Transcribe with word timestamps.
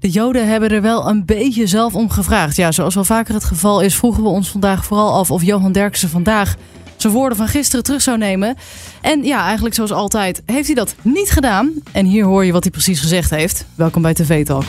De 0.00 0.08
Joden 0.08 0.48
hebben 0.48 0.70
er 0.70 0.82
wel 0.82 1.08
een 1.08 1.24
beetje 1.24 1.66
zelf 1.66 1.94
om 1.94 2.10
gevraagd. 2.10 2.56
Ja, 2.56 2.72
zoals 2.72 2.94
wel 2.94 3.04
vaker 3.04 3.34
het 3.34 3.44
geval 3.44 3.80
is, 3.80 3.94
vroegen 3.94 4.22
we 4.22 4.28
ons 4.28 4.50
vandaag 4.50 4.84
vooral 4.84 5.12
af 5.12 5.30
of 5.30 5.42
Johan 5.42 5.72
Derksen 5.72 6.08
vandaag 6.08 6.56
zijn 6.96 7.12
woorden 7.12 7.38
van 7.38 7.48
gisteren 7.48 7.84
terug 7.84 8.02
zou 8.02 8.18
nemen. 8.18 8.56
En 9.00 9.24
ja, 9.24 9.44
eigenlijk 9.44 9.74
zoals 9.74 9.92
altijd 9.92 10.42
heeft 10.46 10.66
hij 10.66 10.74
dat 10.74 10.94
niet 11.02 11.30
gedaan. 11.30 11.72
En 11.92 12.06
hier 12.06 12.24
hoor 12.24 12.44
je 12.44 12.52
wat 12.52 12.62
hij 12.62 12.72
precies 12.72 13.00
gezegd 13.00 13.30
heeft. 13.30 13.64
Welkom 13.74 14.02
bij 14.02 14.14
TV 14.14 14.44
Talk. 14.44 14.64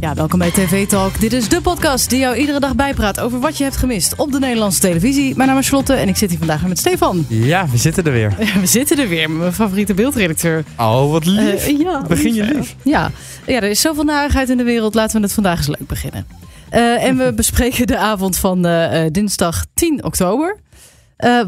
Ja, 0.00 0.14
welkom 0.14 0.38
bij 0.38 0.50
TV 0.50 0.86
Talk. 0.86 1.20
Dit 1.20 1.32
is 1.32 1.48
de 1.48 1.60
podcast 1.60 2.10
die 2.10 2.18
jou 2.18 2.36
iedere 2.36 2.60
dag 2.60 2.74
bijpraat 2.74 3.20
over 3.20 3.40
wat 3.40 3.58
je 3.58 3.64
hebt 3.64 3.76
gemist 3.76 4.16
op 4.16 4.32
de 4.32 4.38
Nederlandse 4.38 4.80
televisie. 4.80 5.36
Mijn 5.36 5.48
naam 5.48 5.58
is 5.58 5.68
Charlotte 5.68 5.94
en 5.94 6.08
ik 6.08 6.16
zit 6.16 6.28
hier 6.30 6.38
vandaag 6.38 6.66
met 6.66 6.78
Stefan. 6.78 7.26
Ja, 7.28 7.68
we 7.68 7.76
zitten 7.76 8.04
er 8.04 8.12
weer. 8.12 8.34
We 8.60 8.66
zitten 8.66 8.98
er 8.98 9.08
weer, 9.08 9.30
mijn 9.30 9.52
favoriete 9.52 9.94
beeldredacteur. 9.94 10.64
Oh, 10.78 11.10
wat 11.10 11.24
lief. 11.24 11.68
Uh, 11.68 11.80
ja, 11.80 12.02
Begin 12.08 12.34
je 12.34 12.42
lief. 12.44 12.76
Ja. 12.82 13.10
ja, 13.46 13.56
er 13.56 13.70
is 13.70 13.80
zoveel 13.80 14.04
narigheid 14.04 14.48
in 14.48 14.56
de 14.56 14.64
wereld. 14.64 14.94
Laten 14.94 15.16
we 15.16 15.22
het 15.22 15.34
vandaag 15.34 15.58
eens 15.58 15.66
leuk 15.66 15.86
beginnen. 15.86 16.26
Uh, 16.72 17.04
en 17.04 17.16
we 17.16 17.32
bespreken 17.42 17.86
de 17.86 17.98
avond 17.98 18.36
van 18.36 18.66
uh, 18.66 19.04
dinsdag 19.10 19.64
10 19.74 20.04
oktober. 20.04 20.58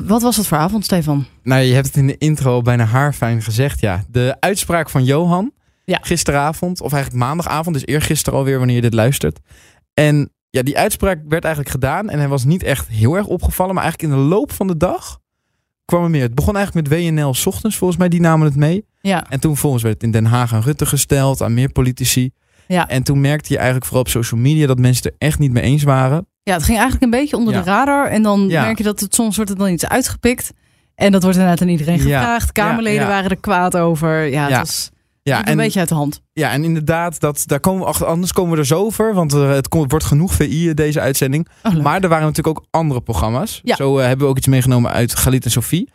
wat 0.07 0.23
was 0.23 0.37
het 0.37 0.47
voor 0.47 0.59
avond, 0.59 0.85
Stefan? 0.85 1.27
Nou, 1.43 1.63
je 1.63 1.75
hebt 1.75 1.87
het 1.87 1.97
in 1.97 2.07
de 2.07 2.19
intro 2.19 2.63
bijna 2.63 2.85
haarfijn 2.85 3.43
gezegd, 3.43 3.81
ja. 3.81 4.05
De 4.11 4.37
uitspraak 4.41 4.91
van 4.91 5.05
Johan 5.05 5.53
ja. 5.89 5.99
Gisteravond, 6.03 6.81
of 6.81 6.93
eigenlijk 6.93 7.25
maandagavond, 7.25 7.75
dus 7.75 7.87
eergisteren 7.87 8.39
alweer 8.39 8.59
wanneer 8.59 8.77
je 8.77 8.83
dit 8.83 8.95
luistert. 8.95 9.39
En 9.95 10.33
ja, 10.51 10.63
die 10.63 10.79
uitspraak 10.79 11.19
werd 11.29 11.45
eigenlijk 11.45 11.75
gedaan 11.75 12.11
en 12.11 12.19
hij 12.19 12.29
was 12.29 12.45
niet 12.45 12.63
echt 12.63 12.89
heel 12.89 13.15
erg 13.15 13.27
opgevallen. 13.27 13.75
Maar 13.75 13.83
eigenlijk 13.83 14.13
in 14.13 14.19
de 14.21 14.25
loop 14.29 14.53
van 14.53 14.67
de 14.67 14.77
dag 14.77 15.19
kwam 15.85 16.03
er 16.05 16.11
meer. 16.11 16.23
Het 16.23 16.35
begon 16.35 16.57
eigenlijk 16.57 16.89
met 16.89 16.99
WNL 16.99 17.35
s 17.35 17.47
ochtends, 17.47 17.77
volgens 17.77 17.99
mij, 17.99 18.09
die 18.09 18.21
namen 18.21 18.47
het 18.47 18.57
mee. 18.57 18.85
Ja. 19.01 19.27
En 19.29 19.41
toen 19.41 19.57
volgens 19.57 19.83
werd 19.83 19.95
het 19.95 20.05
in 20.05 20.11
Den 20.11 20.25
Haag 20.25 20.55
aan 20.55 20.63
Rutte 20.63 20.87
gesteld, 20.87 21.43
aan 21.43 21.55
meer 21.55 21.73
politici. 21.73 22.31
Ja. 22.67 22.89
En 22.89 23.03
toen 23.03 23.21
merkte 23.21 23.49
je 23.49 23.57
eigenlijk 23.57 23.87
vooral 23.87 24.05
op 24.05 24.11
social 24.11 24.41
media 24.41 24.67
dat 24.67 24.79
mensen 24.79 25.03
het 25.05 25.13
er 25.13 25.29
echt 25.29 25.39
niet 25.39 25.53
mee 25.53 25.63
eens 25.63 25.83
waren. 25.83 26.27
Ja, 26.43 26.53
het 26.55 26.63
ging 26.63 26.79
eigenlijk 26.79 27.05
een 27.13 27.21
beetje 27.21 27.37
onder 27.37 27.55
Ja. 27.55 27.61
de 27.63 27.71
radar. 27.71 28.07
En 28.07 28.23
dan 28.23 28.49
Ja. 28.49 28.63
merk 28.63 28.79
je 28.79 28.85
dat 28.85 29.01
het 29.01 29.15
soms 29.15 29.37
wordt 29.37 29.51
er 29.51 29.57
dan 29.59 29.69
iets 29.71 29.87
uitgepikt. 29.87 30.51
En 30.95 31.13
dat 31.13 31.23
wordt 31.23 31.37
inderdaad 31.39 31.63
aan 31.63 31.69
iedereen 31.69 31.99
gevraagd. 31.99 32.53
Kamerleden 32.53 33.07
waren 33.07 33.31
er 33.31 33.37
kwaad 33.41 33.77
over. 33.77 34.25
Ja, 34.25 34.47
het 34.49 34.57
was 34.57 34.91
Ja, 35.29 35.39
liep 35.39 35.49
een 35.49 35.57
beetje 35.57 35.79
uit 35.81 35.89
de 35.89 35.95
hand. 35.95 36.23
Ja, 36.33 36.51
en 36.51 36.65
inderdaad, 36.65 37.21
dat, 37.21 37.43
daar 37.47 37.61
komen 37.61 37.81
we 37.81 37.87
achter, 37.87 38.07
anders 38.07 38.33
komen 38.33 38.53
we 38.53 38.59
er 38.59 38.67
zo 38.67 38.79
over. 38.79 39.15
Want 39.15 39.33
eh, 39.35 39.49
het 39.51 39.69
komt- 39.69 39.91
wordt 39.91 40.07
genoeg 40.07 40.33
VI, 40.35 40.69
eh, 40.69 40.75
deze 40.75 41.01
uitzending. 41.01 41.49
Oh. 41.63 41.75
Maar 41.83 42.01
er 42.03 42.09
waren 42.09 42.27
natuurlijk 42.27 42.59
ook 42.59 42.67
andere 42.71 43.01
programma's. 43.01 43.61
Ja. 43.63 43.77
Zo 43.77 43.99
eh, 43.99 44.07
hebben 44.07 44.25
we 44.27 44.31
ook 44.31 44.37
iets 44.39 44.47
meegenomen 44.47 44.91
uit 44.91 45.15
Galit 45.17 45.45
en 45.45 45.51
Sophie. 45.51 45.91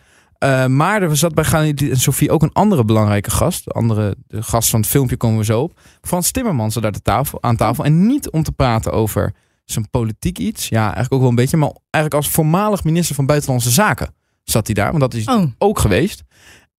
Maar 0.67 1.01
er 1.01 1.17
zat 1.17 1.33
bij 1.33 1.43
Galit 1.43 1.89
en 1.89 1.97
Sophie 1.99 2.31
ook 2.31 2.41
een 2.41 2.51
andere 2.53 2.85
belangrijke 2.85 3.31
gast. 3.31 3.65
De, 3.65 3.71
andere, 3.71 4.15
de 4.27 4.43
gast 4.43 4.69
van 4.69 4.79
het 4.79 4.89
filmpje 4.89 5.17
komen 5.17 5.37
we 5.37 5.45
zo 5.45 5.61
op. 5.61 5.79
Frans 6.01 6.31
Timmermans 6.31 6.73
zat 6.73 6.83
daar 6.83 6.91
de 6.91 7.01
tafel, 7.01 7.41
aan 7.43 7.55
tafel. 7.55 7.83
En 7.85 8.05
niet 8.07 8.29
om 8.31 8.43
te 8.43 8.51
praten 8.51 8.91
over 8.91 9.33
zijn 9.65 9.89
politiek 9.89 10.37
iets. 10.39 10.69
Ja, 10.69 10.81
eigenlijk 10.83 11.13
ook 11.13 11.19
wel 11.19 11.29
een 11.29 11.35
beetje. 11.35 11.57
Maar 11.57 11.71
eigenlijk 11.89 12.13
als 12.23 12.29
voormalig 12.33 12.83
minister 12.83 13.15
van 13.15 13.25
Buitenlandse 13.25 13.69
Zaken 13.71 14.13
zat 14.43 14.65
hij 14.65 14.75
daar. 14.75 14.87
Want 14.89 14.99
dat 14.99 15.13
is 15.13 15.25
Oh, 15.27 15.43
ook 15.57 15.79
geweest. 15.79 16.23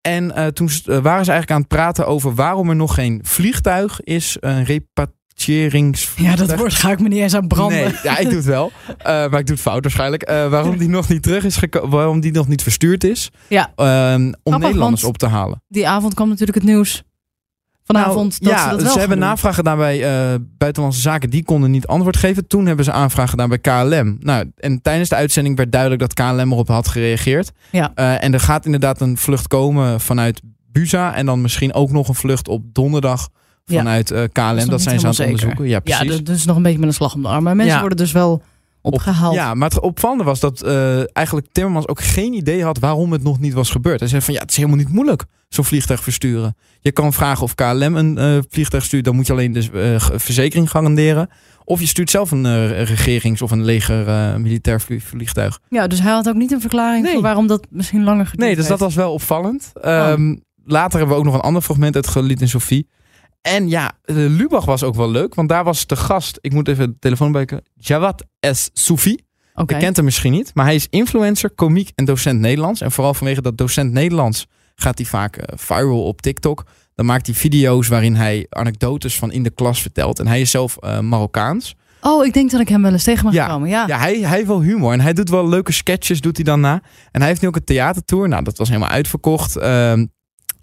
En 0.06 0.34
eh, 0.34 0.46
toen 0.46 0.68
eh, 0.68 0.84
waren 0.84 1.24
ze 1.24 1.30
eigenlijk 1.30 1.50
aan 1.50 1.58
het 1.58 1.68
praten 1.68 2.06
over 2.06 2.34
waarom 2.34 2.68
er 2.68 2.76
nog 2.76 2.94
geen 2.94 3.20
vliegtuig 3.22 4.00
is. 4.00 4.36
Een 4.40 4.64
repatrierings. 4.64 6.10
ja, 6.16 6.36
dat 6.36 6.54
woord 6.56 6.74
ga 6.74 6.90
ik 6.90 7.00
me 7.00 7.08
niet 7.08 7.18
eens 7.20 7.34
aan 7.34 7.46
branden. 7.48 7.78
Nee, 7.78 7.92
ja, 8.02 8.18
ik 8.18 8.24
doe 8.26 8.34
het 8.36 8.44
wel. 8.44 8.72
Eh, 8.98 9.04
maar 9.04 9.38
ik 9.40 9.46
doe 9.46 9.54
het 9.54 9.64
fout 9.64 9.82
waarschijnlijk. 9.82 10.28
Waarom 10.30 10.76
die 10.78 10.88
nog 10.88 11.08
niet 11.08 11.22
terug 11.22 11.44
is 11.44 11.56
geko- 11.56 11.88
waarom 11.88 12.20
die 12.20 12.32
nog 12.32 12.48
niet 12.48 12.62
verstuurd 12.62 13.04
is. 13.04 13.30
Ja. 13.48 13.72
Ehm, 13.76 14.32
om 14.42 14.58
Nederlanders 14.58 15.04
op 15.04 15.18
te 15.18 15.26
halen. 15.26 15.62
Die 15.68 15.88
avond 15.88 16.14
kwam 16.14 16.28
natuurlijk 16.28 16.58
het 16.58 16.66
nieuws. 16.66 17.02
Vanavond 17.84 18.40
Nou, 18.40 18.54
dat 18.54 18.62
ja, 18.64 18.64
ze 18.64 18.70
dat 18.70 18.78
ze 18.78 18.84
wel 18.84 18.92
hebben 18.98 19.08
gaan 19.08 19.18
doen. 19.18 19.28
navraag 19.28 19.54
gedaan 19.54 19.76
bij 19.76 20.02
eh, 20.32 20.38
Buitenlandse 20.58 21.00
Zaken. 21.00 21.30
Die 21.30 21.44
konden 21.44 21.70
niet 21.70 21.86
antwoord 21.86 22.16
geven. 22.16 22.46
Toen 22.46 22.66
hebben 22.66 22.84
ze 22.84 22.92
aanvraag 22.92 23.30
gedaan 23.30 23.48
bij 23.48 23.58
KLM. 23.58 24.16
Nou, 24.20 24.50
en 24.56 24.82
tijdens 24.82 25.08
de 25.08 25.14
uitzending 25.14 25.56
werd 25.56 25.72
duidelijk 25.72 26.00
dat 26.00 26.14
KLM 26.14 26.52
erop 26.52 26.68
had 26.68 26.88
gereageerd. 26.88 27.52
Ja. 27.70 27.90
Eh, 27.94 28.22
en 28.24 28.32
er 28.32 28.40
gaat 28.40 28.64
inderdaad 28.64 29.00
een 29.00 29.16
vlucht 29.16 29.48
komen 29.48 30.00
vanuit 30.00 30.40
Buza. 30.72 31.14
En 31.14 31.26
dan 31.26 31.40
misschien 31.40 31.74
ook 31.74 31.90
nog 31.90 32.08
een 32.08 32.14
vlucht 32.14 32.48
op 32.48 32.62
donderdag 32.74 33.28
Ja. 33.64 33.76
vanuit 33.78 34.10
eh, 34.10 34.22
KLM. 34.32 34.68
Dat, 34.68 34.82
zijn 34.82 35.00
ze 35.00 35.06
aan 35.06 35.06
het 35.06 35.14
zeker. 35.14 35.24
onderzoeken. 35.24 35.64
Ja, 35.64 35.80
Ja, 35.84 35.98
precies. 35.98 36.08
dus, 36.08 36.24
dus 36.24 36.44
nog 36.44 36.56
een 36.56 36.62
beetje 36.62 36.78
met 36.78 36.88
een 36.88 36.94
slag 36.94 37.14
om 37.14 37.22
de 37.22 37.28
arm. 37.28 37.42
Maar 37.44 37.56
mensen 37.56 37.74
Ja. 37.74 37.80
worden 37.80 37.98
dus 37.98 38.12
wel 38.12 38.42
opgehaald. 38.84 39.34
Ja, 39.34 39.54
maar 39.54 39.68
het 39.68 39.80
opvallende 39.80 40.24
was 40.24 40.40
dat 40.40 40.62
eh, 40.62 41.16
eigenlijk 41.16 41.46
Timmermans 41.52 41.88
ook 41.88 42.00
geen 42.00 42.32
idee 42.32 42.64
had 42.64 42.78
waarom 42.78 43.12
het 43.12 43.22
nog 43.22 43.38
niet 43.38 43.52
was 43.52 43.70
gebeurd. 43.70 44.00
Hij 44.00 44.08
zei 44.08 44.22
van 44.22 44.34
ja, 44.34 44.40
het 44.40 44.50
is 44.50 44.56
helemaal 44.56 44.76
niet 44.78 44.88
moeilijk 44.88 45.24
zo'n 45.48 45.64
vliegtuig 45.64 46.02
versturen. 46.02 46.56
Je 46.80 46.92
kan 46.92 47.12
vragen 47.12 47.42
of 47.42 47.54
KLM 47.54 47.96
een 47.96 48.18
eh, 48.18 48.38
vliegtuig 48.50 48.84
stuurt, 48.84 49.04
dan 49.04 49.14
moet 49.14 49.26
je 49.26 49.32
alleen 49.32 49.52
de 49.52 49.70
eh, 49.72 50.00
g- 50.00 50.10
verzekering 50.22 50.70
garanderen. 50.70 51.28
Of 51.64 51.80
je 51.80 51.86
stuurt 51.86 52.10
zelf 52.10 52.30
een 52.30 52.46
eh, 52.46 52.82
regerings- 52.82 53.42
of 53.42 53.50
een 53.50 53.64
leger 53.64 54.08
eh, 54.08 54.36
militair 54.36 54.80
vlie- 54.80 55.02
vliegtuig. 55.04 55.60
Ja, 55.68 55.86
dus 55.86 56.00
hij 56.00 56.12
had 56.12 56.28
ook 56.28 56.34
niet 56.34 56.52
een 56.52 56.60
verklaring 56.60 57.02
Nee. 57.04 57.12
voor 57.12 57.22
waarom 57.22 57.46
dat 57.46 57.66
misschien 57.70 58.04
langer 58.04 58.24
geduurd 58.26 58.46
Nee, 58.48 58.56
dus 58.56 58.66
dat 58.66 58.78
was 58.78 58.94
wel 58.94 59.12
opvallend. 59.12 59.70
Oh. 59.74 59.82
Ehm, 59.84 60.36
Later 60.66 60.98
hebben 60.98 61.14
we 61.16 61.20
ook 61.22 61.26
nog 61.26 61.34
een 61.34 61.40
ander 61.48 61.62
fragment 61.62 61.94
uit 61.94 62.06
Gelied 62.06 62.40
en 62.40 62.48
Sophie. 62.48 62.88
En 63.44 63.68
ja, 63.68 63.92
eh, 64.02 64.14
Lubach 64.16 64.64
was 64.64 64.82
ook 64.82 64.94
wel 64.94 65.10
leuk, 65.10 65.34
want 65.34 65.48
daar 65.48 65.64
was 65.64 65.86
de 65.86 65.96
gast, 65.96 66.38
ik 66.40 66.52
moet 66.52 66.68
even 66.68 66.90
de 66.90 66.96
telefoon 66.98 67.32
bijken, 67.32 67.62
Jawad 67.74 68.24
S. 68.40 68.70
Soufi. 68.72 69.18
Oké. 69.54 69.74
Je 69.74 69.80
kent 69.80 69.96
hem 69.96 70.04
misschien 70.04 70.32
niet, 70.32 70.50
maar 70.54 70.64
hij 70.64 70.74
is 70.74 70.86
influencer, 70.90 71.50
komiek 71.50 71.90
en 71.94 72.04
docent 72.04 72.40
Nederlands. 72.40 72.80
En 72.80 72.92
vooral 72.92 73.14
vanwege 73.14 73.42
dat 73.42 73.58
docent 73.58 73.92
Nederlands 73.92 74.46
gaat 74.74 74.98
hij 74.98 75.06
vaak 75.06 75.36
eh, 75.36 75.58
viral 75.58 76.04
op 76.04 76.22
TikTok. 76.22 76.64
Dan 76.94 77.06
maakt 77.06 77.26
hij 77.26 77.34
video's 77.34 77.88
waarin 77.88 78.14
hij 78.14 78.46
anekdotes 78.48 79.16
van 79.18 79.32
in 79.32 79.42
de 79.42 79.50
klas 79.50 79.80
vertelt. 79.82 80.18
En 80.18 80.26
hij 80.26 80.40
is 80.40 80.50
zelf 80.50 80.76
eh, 80.76 81.00
Marokkaans. 81.00 81.74
Oh, 82.00 82.24
ik 82.26 82.32
denk 82.32 82.50
dat 82.50 82.60
ik 82.60 82.68
hem 82.68 82.82
wel 82.82 82.92
eens 82.92 83.04
tegen 83.04 83.24
mag 83.24 83.34
Ja. 83.34 83.46
komen. 83.46 83.68
Ja. 83.68 83.84
Ja, 83.86 83.98
hij, 83.98 84.18
hij 84.18 84.36
heeft 84.36 84.46
wel 84.46 84.60
humor. 84.62 84.92
En 84.92 85.00
hij 85.00 85.12
doet 85.12 85.28
wel 85.28 85.48
leuke 85.48 85.72
sketches, 85.72 86.20
doet 86.20 86.36
hij 86.36 86.44
dan 86.44 86.60
na. 86.60 86.82
En 87.10 87.20
hij 87.20 87.28
heeft 87.28 87.40
nu 87.40 87.48
ook 87.48 87.56
een 87.56 87.64
theatertour. 87.64 88.28
Nou, 88.28 88.44
dat 88.44 88.58
was 88.58 88.68
helemaal 88.68 88.88
uitverkocht. 88.90 89.56
Ehm, 89.56 90.06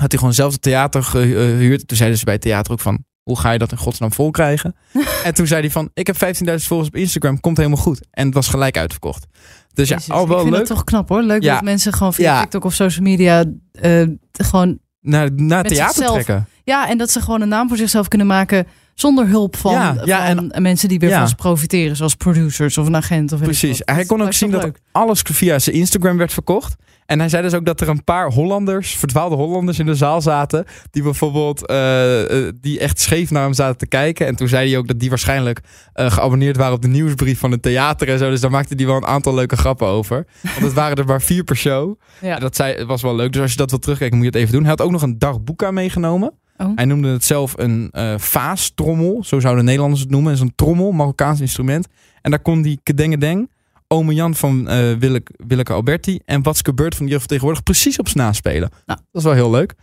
had 0.02 0.12
hij 0.12 0.20
gewoon 0.20 0.34
zelf 0.34 0.52
het 0.52 0.62
theater 0.62 1.04
gehuurd. 1.04 1.88
Toen 1.88 1.98
zeiden 1.98 2.18
ze 2.20 2.26
bij 2.26 2.34
het 2.34 2.44
theater 2.44 2.72
ook 2.72 2.80
van... 2.80 3.04
Hoe 3.24 3.40
ga 3.40 3.52
je 3.52 3.58
dat 3.60 3.72
in 3.72 3.78
godsnaam 3.78 4.14
vol 4.14 4.32
krijgen? 4.32 4.76
en 5.24 5.34
toen 5.34 5.48
zei 5.48 5.62
hij 5.62 5.72
van... 5.72 5.90
Ik 5.94 6.08
heb 6.08 6.16
15.000 6.16 6.22
volgers 6.56 6.88
op 6.88 6.96
Instagram. 6.96 7.40
Komt 7.40 7.58
helemaal 7.58 7.78
goed. 7.80 8.02
En 8.12 8.26
het 8.26 8.34
was 8.34 8.48
gelijk 8.48 8.78
uitverkocht. 8.78 9.26
Dus 9.74 9.90
ja, 9.90 9.96
Jezus, 9.96 10.12
al 10.12 10.22
ik 10.22 10.28
wel 10.28 10.38
vind 10.40 10.50
leuk. 10.50 10.60
het 10.60 10.68
toch 10.70 10.84
knap 10.84 11.10
hoor. 11.10 11.22
Leuk 11.24 11.44
Ja. 11.44 11.54
dat 11.54 11.64
mensen 11.64 11.94
gewoon 11.94 12.14
via 12.14 12.34
Ja. 12.34 12.42
TikTok 12.42 12.64
of 12.66 12.74
social 12.74 13.04
media 13.04 13.44
eh, 13.72 14.04
gewoon... 14.32 14.80
Naar, 15.02 15.32
naar 15.36 15.64
theater 15.64 15.94
zichzelf. 15.94 16.12
trekken. 16.24 16.48
Ja, 16.64 16.90
en 16.90 16.98
dat 16.98 17.12
ze 17.12 17.22
gewoon 17.22 17.42
een 17.42 17.48
naam 17.50 17.68
voor 17.68 17.78
zichzelf 17.78 18.08
kunnen 18.08 18.28
maken 18.28 18.68
zonder 18.96 19.28
hulp 19.28 19.56
van, 19.56 19.72
Ja, 19.72 20.02
ja, 20.06 20.36
van 20.36 20.54
mensen 20.62 20.90
die 20.90 21.00
weer 21.00 21.10
ja. 21.10 21.20
van 21.20 21.28
ze 21.28 21.36
profiteren. 21.36 21.96
Zoals 21.96 22.16
producers 22.16 22.78
of 22.78 22.88
een 22.88 22.96
agent. 22.96 23.32
Of 23.32 23.40
Precies. 23.40 23.82
Hij 23.86 24.06
kon 24.06 24.22
ook 24.22 24.34
zien 24.34 24.52
dat 24.52 24.64
leuk. 24.64 24.80
alles 24.92 25.22
via 25.24 25.60
zijn 25.60 25.76
Instagram 25.76 26.18
werd 26.18 26.34
verkocht. 26.34 26.76
En 27.12 27.20
hij 27.20 27.30
zei 27.30 27.44
dus 27.44 27.54
ook 27.54 27.66
dat 27.66 27.82
er 27.82 27.90
een 27.90 28.04
paar 28.04 28.32
Hollanders, 28.32 28.96
verdwaalde 28.96 29.36
Hollanders 29.36 29.80
in 29.80 29.86
de 29.86 29.96
zaal 29.96 30.22
zaten. 30.22 30.66
Die 30.92 31.04
bijvoorbeeld, 31.04 31.66
eh, 31.66 32.48
eh, 32.48 32.54
die 32.62 32.80
echt 32.80 33.00
scheef 33.00 33.32
naar 33.32 33.44
hem 33.44 33.54
zaten 33.54 33.78
te 33.78 33.88
kijken. 33.88 34.28
En 34.28 34.36
toen 34.36 34.48
zei 34.48 34.70
hij 34.70 34.78
ook 34.78 34.88
dat 34.88 35.00
die 35.00 35.10
waarschijnlijk 35.10 35.60
eh, 35.94 36.12
geabonneerd 36.12 36.58
waren 36.58 36.74
op 36.74 36.82
de 36.82 36.88
nieuwsbrief 36.88 37.40
van 37.40 37.52
het 37.52 37.62
theater 37.62 38.10
en 38.10 38.18
zo. 38.18 38.30
Dus 38.30 38.42
daar 38.42 38.52
maakte 38.52 38.76
hij 38.76 38.86
wel 38.86 38.96
een 38.96 39.06
aantal 39.06 39.34
leuke 39.34 39.58
grappen 39.58 39.88
over. 39.88 40.26
Want 40.42 40.62
het 40.62 40.74
waren 40.74 40.98
er 40.98 41.06
maar 41.06 41.22
vier 41.22 41.44
per 41.44 41.56
show. 41.56 42.00
Ja. 42.22 42.36
En 42.36 42.42
dat 42.42 42.56
zei, 42.56 42.76
het 42.76 42.88
was 42.88 43.02
wel 43.02 43.16
leuk. 43.16 43.32
Dus 43.32 43.42
als 43.42 43.52
je 43.52 43.58
dat 43.58 43.70
wil 43.70 43.80
terugkijken, 43.80 44.18
moet 44.18 44.26
je 44.26 44.32
het 44.32 44.42
even 44.42 44.54
doen. 44.54 44.62
Hij 44.62 44.72
had 44.78 44.82
ook 44.82 44.92
nog 44.92 45.02
een 45.02 45.20
dagboeka 45.20 45.72
meegenomen. 45.72 46.34
Oh. 46.62 46.72
Hij 46.76 46.86
noemde 46.86 47.08
het 47.08 47.24
zelf 47.24 47.54
een 47.58 47.90
eh 47.92 48.14
vaastrommel. 48.18 49.24
Zo 49.24 49.40
zouden 49.40 49.66
Nederlanders 49.66 50.02
het 50.02 50.10
noemen. 50.10 50.32
Dat 50.32 50.42
is 50.42 50.48
een 50.48 50.56
trommel, 50.56 50.92
Marokkaans 50.92 51.40
instrument. 51.40 51.88
En 52.22 52.32
daar 52.32 52.42
kon 52.42 52.62
die 52.62 52.80
kedengedeng, 52.84 53.52
ome 53.88 54.14
Jan 54.14 54.36
van 54.36 54.68
eh 54.68 54.94
Willeke, 54.94 55.34
Willeke 55.48 55.74
Alberti... 55.74 56.20
en 56.26 56.44
Watske 56.44 56.70
gebeurt 56.70 56.96
van 56.96 57.06
de 57.06 57.20
tegenwoordig 57.20 57.64
precies 57.64 58.00
op 58.00 58.08
sna 58.08 58.34
spelen. 58.34 58.70
Nou. 58.86 59.00
Dat 59.12 59.22
is 59.22 59.24
wel 59.24 59.34
heel 59.34 59.52
leuk. 59.52 59.76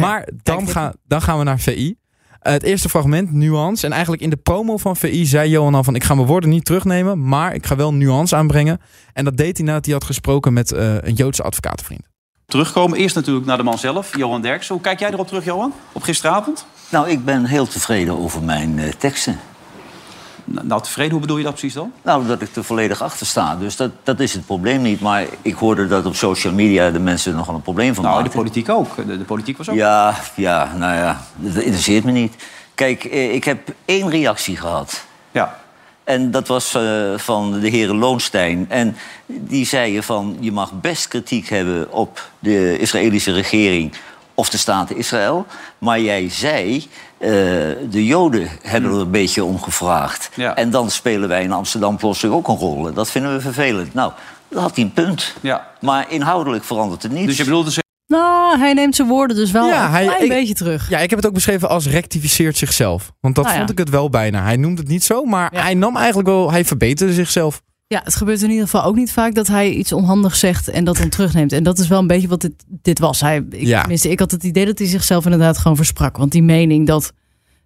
Maar 0.00 0.28
dan, 0.42 0.68
ga, 0.68 0.94
dan 1.06 1.22
gaan 1.22 1.38
we 1.38 1.44
naar 1.44 1.58
VI. 1.58 1.94
Het 2.38 2.62
eerste 2.62 2.88
fragment, 2.88 3.32
nuance. 3.32 3.86
En 3.86 3.92
eigenlijk 3.92 4.22
in 4.22 4.30
de 4.30 4.36
promo 4.36 4.76
van 4.76 4.96
VI 4.96 5.26
zei 5.26 5.50
Johan 5.50 5.74
al 5.74 5.84
van... 5.84 5.94
ik 5.94 6.04
ga 6.04 6.14
mijn 6.14 6.26
woorden 6.26 6.50
niet 6.50 6.64
terugnemen, 6.64 7.28
maar 7.28 7.54
ik 7.54 7.66
ga 7.66 7.76
wel 7.76 7.94
nuance 7.94 8.36
aanbrengen. 8.36 8.80
En 9.12 9.24
dat 9.24 9.36
deed 9.36 9.56
hij 9.56 9.66
nadat 9.66 9.84
hij 9.84 9.94
had 9.94 10.04
gesproken 10.04 10.52
met 10.52 10.72
eh, 10.72 10.94
een 10.94 11.14
Joodse 11.14 11.42
advocatenvriend. 11.42 12.11
Terugkomen. 12.52 12.98
Eerst 12.98 13.14
natuurlijk 13.14 13.46
naar 13.46 13.56
de 13.56 13.62
man 13.62 13.78
zelf, 13.78 14.16
Johan 14.16 14.40
Derksen. 14.42 14.74
Hoe 14.74 14.82
kijk 14.82 14.98
jij 15.00 15.10
erop 15.10 15.26
terug, 15.26 15.44
Johan? 15.44 15.72
Op 15.92 16.02
gisteravond? 16.02 16.66
Nou, 16.88 17.08
ik 17.08 17.24
ben 17.24 17.44
heel 17.44 17.66
tevreden 17.66 18.18
over 18.18 18.42
mijn 18.42 18.78
eh, 18.78 18.92
teksten. 18.98 19.40
Nou, 20.44 20.66
nou, 20.66 20.82
tevreden, 20.82 21.12
hoe 21.12 21.20
bedoel 21.20 21.36
je 21.36 21.42
dat 21.44 21.52
precies 21.52 21.74
dan? 21.74 21.92
Nou, 22.02 22.26
dat 22.26 22.42
ik 22.42 22.56
er 22.56 22.64
volledig 22.64 23.02
achter 23.02 23.26
sta. 23.26 23.56
Dus 23.56 23.76
dat, 23.76 23.90
dat 24.02 24.20
is 24.20 24.32
het 24.32 24.46
probleem 24.46 24.82
niet. 24.82 25.00
Maar 25.00 25.26
ik 25.42 25.54
hoorde 25.54 25.86
dat 25.86 26.06
op 26.06 26.14
social 26.14 26.52
media 26.52 26.90
de 26.90 26.98
mensen 26.98 27.32
er 27.32 27.38
nogal 27.38 27.54
een 27.54 27.62
probleem 27.62 27.94
van 27.94 28.04
Nou, 28.04 28.16
de 28.16 28.22
maakten. 28.22 28.38
politiek 28.40 28.68
ook. 28.68 28.96
De, 28.96 29.18
de 29.18 29.24
politiek 29.24 29.56
was 29.58 29.68
ook. 29.68 29.76
Ja, 29.76 30.14
ja, 30.34 30.72
nou 30.76 30.94
ja, 30.96 31.20
dat 31.36 31.62
interesseert 31.62 32.04
me 32.04 32.10
niet. 32.10 32.34
Kijk, 32.74 33.04
eh, 33.04 33.34
ik 33.34 33.44
heb 33.44 33.68
één 33.84 34.10
reactie 34.10 34.56
gehad. 34.56 35.04
Ja. 35.30 35.60
En 36.04 36.30
dat 36.30 36.48
was 36.48 36.74
uh, 36.74 37.18
van 37.18 37.60
de 37.60 37.68
heren 37.68 37.96
Loonstein. 37.96 38.66
En 38.68 38.96
die 39.26 39.66
zeiden 39.66 40.02
van, 40.02 40.36
je 40.40 40.52
mag 40.52 40.72
best 40.80 41.08
kritiek 41.08 41.48
hebben 41.48 41.92
op 41.92 42.28
de 42.38 42.78
Israëlische 42.78 43.32
regering 43.32 43.92
of 44.34 44.48
de 44.50 44.58
staat 44.58 44.90
Israël. 44.90 45.46
Maar 45.78 46.00
jij 46.00 46.30
zei, 46.30 46.76
uh, 46.76 47.28
de 47.90 48.06
Joden 48.06 48.48
hebben 48.62 48.90
er 48.90 49.00
een 49.00 49.10
beetje 49.10 49.44
om 49.44 49.60
gevraagd. 49.60 50.30
Ja. 50.34 50.56
En 50.56 50.70
dan 50.70 50.90
spelen 50.90 51.28
wij 51.28 51.42
in 51.42 51.52
Amsterdam 51.52 51.96
plotseling 51.96 52.36
ook 52.36 52.48
een 52.48 52.56
rol. 52.56 52.92
Dat 52.92 53.10
vinden 53.10 53.32
we 53.32 53.40
vervelend. 53.40 53.94
Nou, 53.94 54.12
dat 54.48 54.62
had 54.62 54.74
hij 54.74 54.84
een 54.84 54.92
punt. 54.92 55.34
Ja. 55.40 55.66
Maar 55.80 56.06
inhoudelijk 56.10 56.64
verandert 56.64 57.02
het 57.02 57.12
niet. 57.12 57.26
Dus 57.26 57.36
je 57.36 57.44
bedoelt 57.44 57.64
dus 57.64 57.81
Nou, 58.12 58.58
hij 58.58 58.72
neemt 58.72 58.96
zijn 58.96 59.08
woorden 59.08 59.36
dus 59.36 59.50
wel 59.50 59.66
Ja, 59.68 59.84
een 59.84 59.90
hij- 59.90 60.04
klein 60.04 60.22
ik- 60.22 60.28
beetje 60.28 60.54
terug. 60.54 60.88
Ja, 60.90 60.98
ik 60.98 61.10
heb 61.10 61.18
het 61.18 61.28
ook 61.28 61.34
beschreven 61.34 61.68
als 61.68 61.86
rectificeert 61.86 62.56
zichzelf. 62.56 63.12
Want 63.20 63.34
dat 63.34 63.44
Nou 63.44 63.56
ja. 63.56 63.60
vond 63.60 63.72
ik 63.72 63.78
het 63.84 63.90
wel 63.90 64.08
bijna. 64.10 64.42
Hij 64.42 64.56
noemde 64.56 64.80
het 64.80 64.90
niet 64.90 65.04
zo, 65.04 65.24
maar 65.24 65.54
Ja. 65.54 65.62
hij 65.62 65.74
nam 65.74 65.96
eigenlijk 65.96 66.28
wel... 66.28 66.50
Hij 66.50 66.64
verbeterde 66.64 67.12
zichzelf. 67.12 67.62
Ja, 67.86 68.00
het 68.04 68.14
gebeurt 68.14 68.42
in 68.42 68.48
ieder 68.50 68.64
geval 68.64 68.84
ook 68.84 68.94
niet 68.96 69.12
vaak 69.12 69.34
dat 69.34 69.46
hij 69.46 69.70
iets 69.70 69.92
onhandigs 69.92 70.38
zegt 70.38 70.68
en 70.68 70.84
dat 70.84 70.96
dan 70.96 71.08
terugneemt. 71.08 71.52
En 71.52 71.62
dat 71.62 71.78
is 71.78 71.88
wel 71.88 71.98
een 71.98 72.06
beetje 72.06 72.28
wat 72.28 72.40
dit, 72.40 72.52
dit 72.68 72.98
was. 72.98 73.20
Hij, 73.20 73.44
ik, 73.50 73.66
Ja. 73.66 73.80
tenminste, 73.80 74.08
ik 74.10 74.18
had 74.18 74.30
het 74.30 74.42
idee 74.44 74.66
dat 74.66 74.78
hij 74.78 74.88
zichzelf 74.88 75.24
inderdaad 75.24 75.58
gewoon 75.58 75.76
versprak. 75.76 76.16
Want 76.16 76.32
die 76.32 76.42
mening 76.42 76.86
dat, 76.86 77.12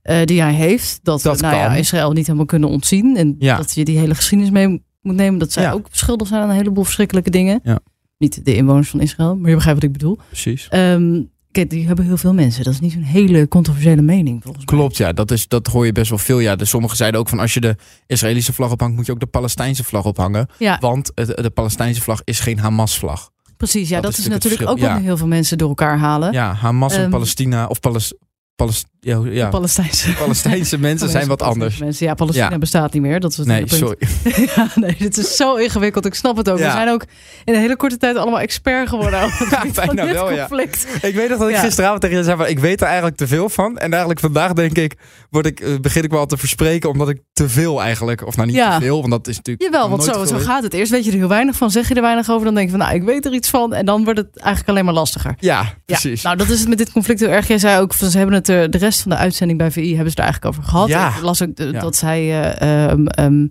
eh, 0.03 0.17
die 0.25 0.41
hij 0.43 0.53
heeft, 0.53 0.99
dat, 1.03 1.23
Dat 1.23 1.41
we 1.41 1.47
nou 1.47 1.57
ja. 1.59 1.75
Israël 1.75 2.13
niet 2.13 2.27
helemaal 2.27 2.47
kunnen 2.47 2.69
ontzien. 2.69 3.17
En 3.17 3.37
Ja. 3.39 3.57
dat 3.57 3.75
je 3.75 3.85
die 3.85 3.99
hele 3.99 4.15
geschiedenis 4.15 4.53
mee 4.53 4.83
moet 5.03 5.15
nemen. 5.17 5.39
Dat 5.39 5.53
zij 5.53 5.73
ook 5.73 5.87
schuldig 5.91 6.29
zijn 6.29 6.43
aan 6.43 6.49
een 6.51 6.57
heleboel 6.57 6.85
verschrikkelijke 6.85 7.31
dingen. 7.31 7.61
Ja. 7.63 7.79
Niet 8.19 8.45
de 8.45 8.55
inwoners 8.55 8.89
van 8.89 9.01
Israël, 9.01 9.37
maar 9.37 9.49
je 9.49 9.55
begrijpt 9.57 9.81
wat 9.81 9.91
ik 9.91 9.99
bedoel. 9.99 10.19
Precies. 10.27 10.69
Ehm, 10.69 11.23
kijk, 11.51 11.71
die 11.71 11.87
hebben 11.87 12.05
heel 12.05 12.17
veel 12.17 12.35
mensen. 12.35 12.65
Dat 12.65 12.73
is 12.73 12.81
niet 12.81 12.93
zo'n 12.93 13.03
hele 13.03 13.49
controversiële 13.49 14.03
mening 14.03 14.43
volgens 14.43 14.65
mij. 14.65 14.75
Klopt, 14.79 14.97
ja. 14.97 15.13
Dat, 15.13 15.31
is, 15.31 15.49
dat 15.49 15.67
hoor 15.67 15.87
je 15.87 15.93
best 15.93 16.09
wel 16.11 16.19
veel. 16.19 16.39
Ja, 16.39 16.57
dus 16.57 16.69
sommigen 16.69 16.97
zeiden 16.97 17.21
ook 17.21 17.29
van 17.29 17.39
als 17.39 17.55
je 17.55 17.61
de 17.61 17.77
Israëlische 18.07 18.53
vlag 18.53 18.71
ophangt, 18.73 18.97
moet 18.97 19.07
je 19.07 19.13
ook 19.13 19.21
de 19.21 19.27
Palestijnse 19.27 19.85
vlag 19.85 20.05
ophangen. 20.05 20.49
Ja, 20.59 20.79
Want 20.81 21.13
het- 21.15 21.37
de 21.37 21.51
Palestijnse 21.51 22.01
vlag 22.01 22.21
is 22.25 22.41
geen 22.41 22.59
Hamas-vlag. 22.59 23.31
precies. 23.57 23.89
Ja, 23.89 24.01
dat 24.01 24.11
dat, 24.11 24.21
is 24.21 24.29
natuurlijk 24.29 24.71
ook 24.71 24.79
wat 24.79 24.99
heel 25.01 25.17
veel 25.17 25.27
mensen 25.27 25.59
door 25.59 25.69
elkaar 25.69 25.99
halen. 25.99 26.33
Ja, 26.33 26.53
Hamas 26.55 26.95
en 26.95 27.01
Ehm, 27.01 27.11
Palestina 27.11 27.67
of 27.67 27.81
Pales, 27.81 28.15
Pales, 28.57 28.85
ja, 29.07 29.21
ja, 29.25 29.49
Palestijnse. 29.49 30.13
Palestijnse 30.13 30.79
mensen 30.79 31.09
zijn 31.09 31.29
wat 31.29 31.43
anders. 31.43 31.79
Mensen. 31.79 32.07
Ja, 32.07 32.15
Palestina 32.15 32.51
Ja. 32.51 32.59
bestaat 32.59 32.93
niet 32.93 33.03
meer. 33.03 33.21
Dat 33.21 33.31
is 33.31 33.37
het 33.37 33.47
Nee, 33.47 33.63
sorry. 33.67 33.97
Ja, 34.57 34.69
nee, 34.75 34.97
dit 34.99 35.17
is 35.19 35.37
zo 35.37 35.55
ingewikkeld. 35.55 36.07
Ik 36.07 36.15
snap 36.15 36.37
het 36.37 36.51
ook. 36.51 36.59
We 36.59 36.63
zijn 36.63 36.89
ook 36.89 37.05
in 37.45 37.55
een 37.55 37.61
hele 37.61 37.77
korte 37.77 37.97
tijd 37.97 38.17
allemaal 38.17 38.41
expert 38.41 38.89
geworden 38.89 39.19
Ja, 39.51 39.65
bijna 39.75 40.05
dit 40.05 40.15
wel, 40.15 40.33
ja. 40.33 40.47
conflict. 40.47 40.87
Ik 41.03 41.15
weet 41.15 41.29
nog 41.29 41.39
dat 41.39 41.49
ik 41.49 41.57
gisteravond 41.57 42.01
tegen 42.01 42.17
je 42.17 42.23
zei 42.25 42.37
van 42.37 42.47
ik 42.47 42.59
weet 42.59 42.81
er 42.81 42.87
eigenlijk 42.87 43.17
te 43.17 43.27
veel 43.27 43.49
van. 43.49 43.79
En 43.79 43.91
eigenlijk 43.91 44.21
vandaag 44.21 44.53
denk 44.53 44.77
ik, 44.79 44.95
word 45.31 45.47
ik 45.47 45.61
eh, 45.61 45.69
begin 45.81 46.03
ik 46.03 46.11
wel 46.11 46.27
te 46.27 46.37
verspreken 46.37 46.91
omdat 46.91 47.09
ik 47.09 47.21
te 47.33 47.49
veel 47.49 47.83
eigenlijk, 47.83 48.27
of 48.27 48.37
nou 48.37 48.49
niet 48.49 48.57
Ja. 48.57 48.79
te 48.79 48.85
veel, 48.85 48.99
want 49.01 49.11
dat 49.11 49.29
is 49.29 49.37
natuurlijk 49.37 49.73
Jawel, 49.73 49.89
want 49.91 50.05
zo, 50.05 50.25
zo 50.25 50.39
gaat 50.39 50.63
het. 50.63 50.75
Eerst 50.75 50.91
weet 50.91 51.05
je 51.05 51.11
er 51.11 51.17
heel 51.17 51.29
weinig 51.29 51.57
van, 51.57 51.71
zeg 51.71 51.89
je 51.89 51.95
er 51.95 52.03
weinig 52.03 52.31
over, 52.31 52.45
dan 52.45 52.55
denk 52.55 52.71
je 52.71 52.77
van, 52.77 52.81
nou, 52.87 52.95
ik 52.95 53.03
weet 53.03 53.25
er 53.27 53.33
iets 53.33 53.49
van. 53.51 53.75
En 53.75 53.85
dan 53.87 54.05
wordt 54.05 54.19
het 54.19 54.29
eigenlijk 54.37 54.69
alleen 54.69 54.85
maar 54.85 54.95
lastiger. 54.95 55.35
Ja, 55.39 55.75
precies. 55.85 56.23
Nou, 56.23 56.37
dat 56.37 56.49
is 56.49 56.59
het 56.61 56.69
met 56.69 56.79
dit 56.79 56.93
conflict 56.93 57.21
heel 57.21 57.29
erg. 57.29 57.49
Jij 57.49 57.59
zei 57.59 57.81
ook, 57.81 57.95
van, 57.95 58.11
ze 58.11 58.17
hebben 58.17 58.35
het 58.37 58.49
er, 58.49 58.71
de 58.71 58.79
rest 58.97 59.09
van 59.09 59.11
de 59.11 59.17
uitzending 59.25 59.59
bij 59.59 59.71
VI 59.71 59.95
hebben 59.95 60.11
ze 60.13 60.17
er 60.17 60.23
eigenlijk 60.25 60.55
over 60.55 60.69
gehad. 60.71 60.89
Ja. 60.89 61.09
Ik 61.17 61.21
las 61.23 61.43
ook 61.43 61.51
Ja. 61.55 61.81
dat 61.81 61.97
zij 61.97 62.21
eh, 62.21 62.91
ehm, 62.91 63.07
ehm, 63.07 63.47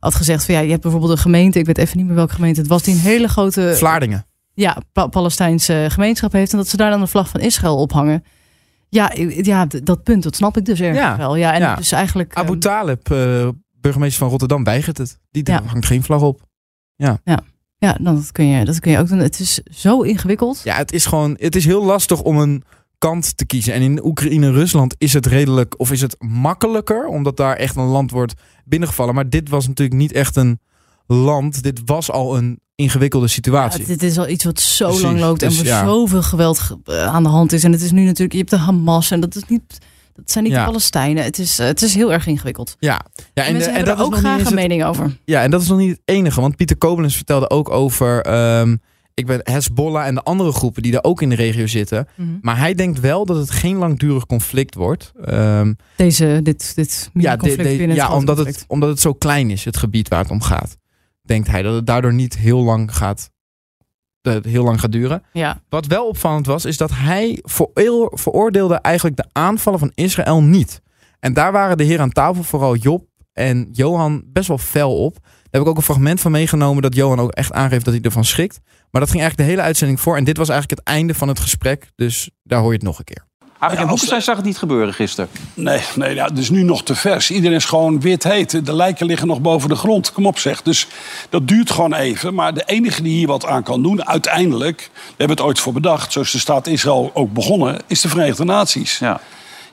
had 0.00 0.14
gezegd 0.14 0.44
van, 0.44 0.54
ja, 0.54 0.60
je 0.60 0.70
hebt 0.70 0.82
bijvoorbeeld 0.82 1.12
een 1.12 1.18
gemeente, 1.18 1.58
ik 1.58 1.66
weet 1.66 1.78
even 1.78 1.96
niet 1.96 2.06
meer 2.06 2.14
welke 2.14 2.34
gemeente 2.34 2.60
het 2.60 2.68
was, 2.68 2.82
die 2.82 2.94
een 2.94 3.00
hele 3.00 3.28
grote 3.28 3.72
Vlaardingen. 3.76 4.26
ja, 4.54 4.76
Pa- 4.92 5.06
Palestijnse 5.06 5.86
gemeenschap 5.90 6.32
heeft 6.32 6.52
en 6.52 6.58
dat 6.58 6.68
ze 6.68 6.76
daar 6.76 6.90
dan 6.90 7.00
de 7.00 7.06
vlag 7.06 7.28
van 7.28 7.40
Israël 7.40 7.76
ophangen. 7.76 8.24
Ja, 8.88 9.10
ja 9.42 9.66
dat 9.82 10.02
punt, 10.02 10.22
dat 10.22 10.36
snap 10.36 10.56
ik 10.56 10.64
dus 10.64 10.80
ergens 10.80 10.98
Ja. 10.98 11.16
wel. 11.16 11.36
Ja, 11.36 11.52
en 11.54 11.60
Ja. 11.60 11.74
dus 11.74 11.92
eigenlijk... 11.92 12.34
Abu 12.34 12.50
ehm, 12.50 12.58
Talib, 12.58 13.10
eh, 13.10 13.48
burgemeester 13.80 14.18
van 14.18 14.28
Rotterdam, 14.28 14.64
weigert 14.64 14.98
het. 14.98 15.18
Die 15.30 15.50
Ja. 15.50 15.62
hangt 15.66 15.86
geen 15.86 16.02
vlag 16.02 16.20
op. 16.20 16.40
ja, 16.96 17.96
dan 18.00 18.14
dat, 18.14 18.32
kun 18.32 18.46
je, 18.46 18.64
dat 18.64 18.80
kun 18.80 18.90
je 18.92 18.98
ook 18.98 19.08
doen. 19.08 19.18
Het 19.18 19.40
is 19.40 19.60
zo 19.70 20.00
ingewikkeld. 20.02 20.60
Ja, 20.64 20.76
het 20.76 20.92
is 20.92 21.06
gewoon, 21.06 21.36
het 21.40 21.56
is 21.56 21.64
heel 21.64 21.84
lastig 21.84 22.22
om 22.22 22.38
een 22.38 22.62
kant 23.08 23.36
te 23.36 23.46
kiezen. 23.46 23.72
En 23.74 23.82
in 23.82 24.04
Oekraïne 24.04 24.46
en 24.46 24.52
Rusland 24.52 24.94
is 24.98 25.12
het 25.12 25.26
redelijk, 25.26 25.74
of 25.80 25.92
is 25.92 26.00
het 26.00 26.16
makkelijker, 26.18 27.06
omdat 27.06 27.36
daar 27.36 27.56
echt 27.56 27.76
een 27.76 27.84
land 27.84 28.10
wordt 28.10 28.34
binnengevallen. 28.64 29.14
Maar 29.14 29.28
dit 29.28 29.48
was 29.48 29.66
natuurlijk 29.68 29.98
niet 29.98 30.12
echt 30.12 30.36
een 30.36 30.60
land. 31.06 31.62
Dit 31.62 31.80
was 31.84 32.10
al 32.10 32.36
een 32.36 32.60
ingewikkelde 32.74 33.26
Ja, 33.26 33.32
situatie. 33.32 33.84
dit 33.86 34.02
is 34.02 34.18
al 34.18 34.28
iets 34.28 34.44
wat 34.44 34.60
zo 34.60 34.84
Precies, 34.86 35.02
lang 35.04 35.18
loopt 35.20 35.42
en 35.42 35.48
dus 35.48 35.56
waar 35.58 35.66
ja. 35.66 35.84
zoveel 35.84 36.22
geweld 36.22 36.58
ge- 36.58 36.78
eh, 36.84 37.06
aan 37.06 37.22
de 37.22 37.28
hand 37.28 37.52
is. 37.52 37.64
En 37.64 37.72
het 37.72 37.82
is 37.82 37.90
nu 37.90 38.04
natuurlijk, 38.04 38.32
je 38.32 38.38
hebt 38.38 38.50
de 38.50 38.56
Hamas 38.56 39.10
en 39.10 39.20
dat 39.20 39.34
is 39.36 39.42
niet... 39.48 39.78
Dat 40.14 40.30
zijn 40.30 40.44
niet 40.44 40.52
Ja. 40.52 40.58
de 40.58 40.64
Palestijnen. 40.66 41.24
Het 41.24 41.38
is, 41.38 41.58
eh, 41.58 41.66
het 41.66 41.82
is 41.82 41.94
heel 41.94 42.12
erg 42.12 42.26
ingewikkeld. 42.26 42.76
ja, 42.78 43.00
ja 43.34 43.44
En, 43.44 43.74
en, 43.74 43.84
dat 43.84 43.98
er 43.98 44.04
ook 44.04 44.16
graag 44.16 44.44
een 44.44 44.54
mening 44.54 44.84
over. 44.84 45.16
Ja, 45.24 45.42
en 45.42 45.50
dat 45.50 45.62
is 45.62 45.68
nog 45.68 45.78
niet 45.78 45.90
het 45.90 46.00
enige. 46.04 46.40
Want 46.40 46.56
Pieter 46.56 46.76
Koblenz 46.76 47.16
vertelde 47.16 47.50
ook 47.50 47.70
over 47.70 48.20
ehm, 48.20 48.76
ik 49.14 49.26
ben 49.26 49.40
Hezbollah 49.42 50.06
en 50.06 50.14
de 50.14 50.22
andere 50.22 50.52
groepen 50.52 50.82
die 50.82 50.92
daar 50.92 51.02
ook 51.04 51.22
in 51.22 51.28
de 51.28 51.34
regio 51.34 51.66
zitten. 51.66 52.08
Mhm. 52.16 52.28
Maar 52.40 52.58
hij 52.58 52.74
denkt 52.74 53.00
wel 53.00 53.26
dat 53.26 53.36
het 53.36 53.50
geen 53.50 53.76
langdurig 53.76 54.26
conflict 54.26 54.74
wordt. 54.74 55.12
Ehm, 55.24 55.72
Deze, 55.96 56.40
dit, 56.42 56.72
dit 56.74 57.10
ja, 57.14 57.36
conflict 57.36 57.56
de- 57.56 57.62
de- 57.62 57.68
binnen 57.68 57.88
het 57.88 57.96
ja 57.98 58.04
grote 58.04 58.18
omdat, 58.20 58.36
het, 58.46 58.64
omdat 58.68 58.88
het 58.88 59.00
zo 59.00 59.12
klein 59.14 59.50
is, 59.50 59.64
het 59.64 59.76
gebied 59.76 60.08
waar 60.08 60.20
het 60.22 60.30
om 60.30 60.40
gaat. 60.42 60.76
Denkt 61.22 61.48
hij 61.48 61.62
dat 61.62 61.74
het 61.74 61.86
daardoor 61.86 62.14
niet 62.14 62.36
heel 62.36 62.62
lang 62.62 62.94
gaat, 62.96 63.30
dat 64.20 64.34
het 64.34 64.44
heel 64.44 64.64
lang 64.64 64.80
gaat 64.80 64.92
duren. 64.92 65.22
Ja, 65.32 65.62
Wat 65.68 65.86
wel 65.86 66.08
opvallend 66.08 66.46
was, 66.46 66.64
is 66.64 66.76
dat 66.76 66.90
hij 66.94 67.38
veroor- 67.42 68.10
veroordeelde 68.18 68.74
eigenlijk 68.74 69.16
de 69.16 69.28
aanvallen 69.32 69.78
van 69.78 69.92
Israël 69.94 70.42
niet. 70.42 70.80
En 71.20 71.32
daar 71.32 71.52
waren 71.52 71.76
de 71.76 71.84
heren 71.84 72.00
aan 72.00 72.10
tafel, 72.12 72.42
vooral 72.42 72.76
Job 72.76 73.06
en 73.32 73.68
Johan, 73.72 74.22
best 74.26 74.48
wel 74.48 74.58
fel 74.58 74.96
op. 75.04 75.16
Daar 75.52 75.60
heb 75.60 75.70
ik 75.70 75.76
ook 75.76 75.76
een 75.76 75.94
fragment 75.94 76.20
van 76.20 76.30
meegenomen 76.30 76.82
dat 76.82 76.94
Johan 76.94 77.20
ook 77.20 77.30
echt 77.30 77.52
aangeeft 77.52 77.84
dat 77.84 77.94
hij 77.94 78.02
ervan 78.02 78.24
schrikt. 78.24 78.60
Maar 78.90 79.00
dat 79.00 79.10
ging 79.10 79.22
eigenlijk 79.22 79.36
de 79.36 79.54
hele 79.54 79.66
uitzending 79.68 80.00
voor. 80.00 80.16
En 80.16 80.24
dit 80.24 80.36
was 80.36 80.48
eigenlijk 80.48 80.80
het 80.80 80.88
einde 80.88 81.14
van 81.14 81.28
het 81.28 81.40
gesprek. 81.40 81.88
Dus 81.96 82.30
daar 82.42 82.58
hoor 82.60 82.68
je 82.68 82.74
het 82.74 82.82
nog 82.82 82.98
een 82.98 83.04
keer. 83.04 83.24
Ja, 83.60 83.66
als- 83.68 83.76
Boekenstein 83.78 84.22
zag 84.22 84.36
het 84.36 84.44
niet 84.44 84.58
gebeuren 84.58 84.94
gisteren. 84.94 85.30
Nee, 85.54 85.80
nee 85.94 86.14
ja, 86.14 86.24
het 86.24 86.38
is 86.38 86.50
nu 86.50 86.62
nog 86.62 86.82
te 86.84 86.94
vers. 86.94 87.30
Iedereen 87.30 87.56
is 87.56 87.64
gewoon 87.64 88.00
wit 88.00 88.22
heet. 88.24 88.66
De 88.66 88.74
lijken 88.74 89.06
liggen 89.06 89.26
nog 89.28 89.40
boven 89.40 89.68
de 89.68 89.74
grond. 89.74 90.12
Kom 90.12 90.26
op 90.26 90.38
zeg. 90.38 90.62
Dus 90.62 90.86
dat 91.28 91.48
duurt 91.48 91.70
gewoon 91.70 91.94
even. 91.94 92.34
Maar 92.34 92.54
de 92.54 92.62
enige 92.66 93.02
die 93.02 93.12
hier 93.16 93.26
wat 93.26 93.46
aan 93.46 93.62
kan 93.62 93.82
doen, 93.82 94.06
uiteindelijk... 94.06 94.90
we 94.92 95.00
hebben 95.16 95.36
het 95.36 95.46
ooit 95.46 95.60
voor 95.60 95.72
bedacht, 95.72 96.12
zoals 96.12 96.32
de 96.32 96.38
staat 96.38 96.66
Israël 96.66 97.10
ook 97.14 97.32
begonnen... 97.32 97.78
is 97.86 98.00
de 98.00 98.08
Verenigde 98.08 98.44
Naties. 98.44 98.98
Ja. 98.98 99.20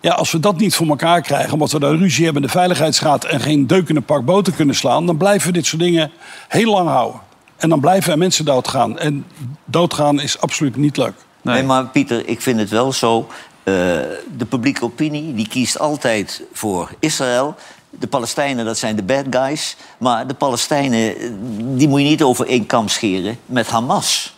Ja, 0.02 0.14
als 0.14 0.32
we 0.32 0.40
dat 0.40 0.58
niet 0.58 0.76
voor 0.76 0.88
elkaar 0.88 1.22
krijgen, 1.22 1.54
omdat 1.54 1.72
we 1.72 1.80
daar 1.80 1.96
ruzie 1.96 2.24
hebben 2.24 2.42
in 2.42 2.48
de 2.48 2.54
Veiligheidsraad... 2.54 3.26
en 3.26 3.40
geen 3.40 3.68
deuk 3.68 3.90
in 3.90 3.96
een 3.96 4.04
pak 4.04 4.26
boter 4.26 4.54
kunnen 4.54 4.76
slaan... 4.76 5.06
dan 5.06 5.18
blijven 5.18 5.48
we 5.48 5.54
dit 5.54 5.66
soort 5.66 5.82
dingen 5.82 6.12
heel 6.48 6.72
lang 6.72 6.90
houden. 6.90 7.22
En 7.58 7.70
dan 7.70 7.80
blijven 7.80 8.12
er 8.12 8.18
mensen 8.18 8.46
doodgaan. 8.46 9.00
En 9.00 9.26
doodgaan 9.66 10.22
is 10.22 10.40
absoluut 10.40 10.76
niet 10.76 10.98
leuk. 10.98 11.14
Nee. 11.42 11.56
Nee, 11.56 11.64
maar 11.64 11.86
Pieter, 11.88 12.28
ik 12.28 12.42
vind 12.42 12.60
het 12.60 12.70
wel 12.70 12.94
zo. 12.94 13.28
eh, 13.64 13.74
de 14.38 14.46
publieke 14.50 14.84
opinie 14.84 15.34
die 15.36 15.48
kiest 15.48 15.80
altijd 15.80 16.44
voor 16.54 16.92
Israël. 17.00 17.56
De 17.90 18.08
Palestijnen, 18.08 18.66
dat 18.66 18.78
zijn 18.78 18.96
de 18.96 19.04
bad 19.04 19.26
guys. 19.30 19.76
Maar 19.98 20.28
de 20.28 20.34
Palestijnen, 20.34 21.14
die 21.78 21.88
moet 21.88 22.02
je 22.02 22.08
niet 22.08 22.24
over 22.24 22.48
één 22.48 22.66
kam 22.66 22.88
scheren 22.88 23.38
met 23.46 23.68
Hamas. 23.68 24.38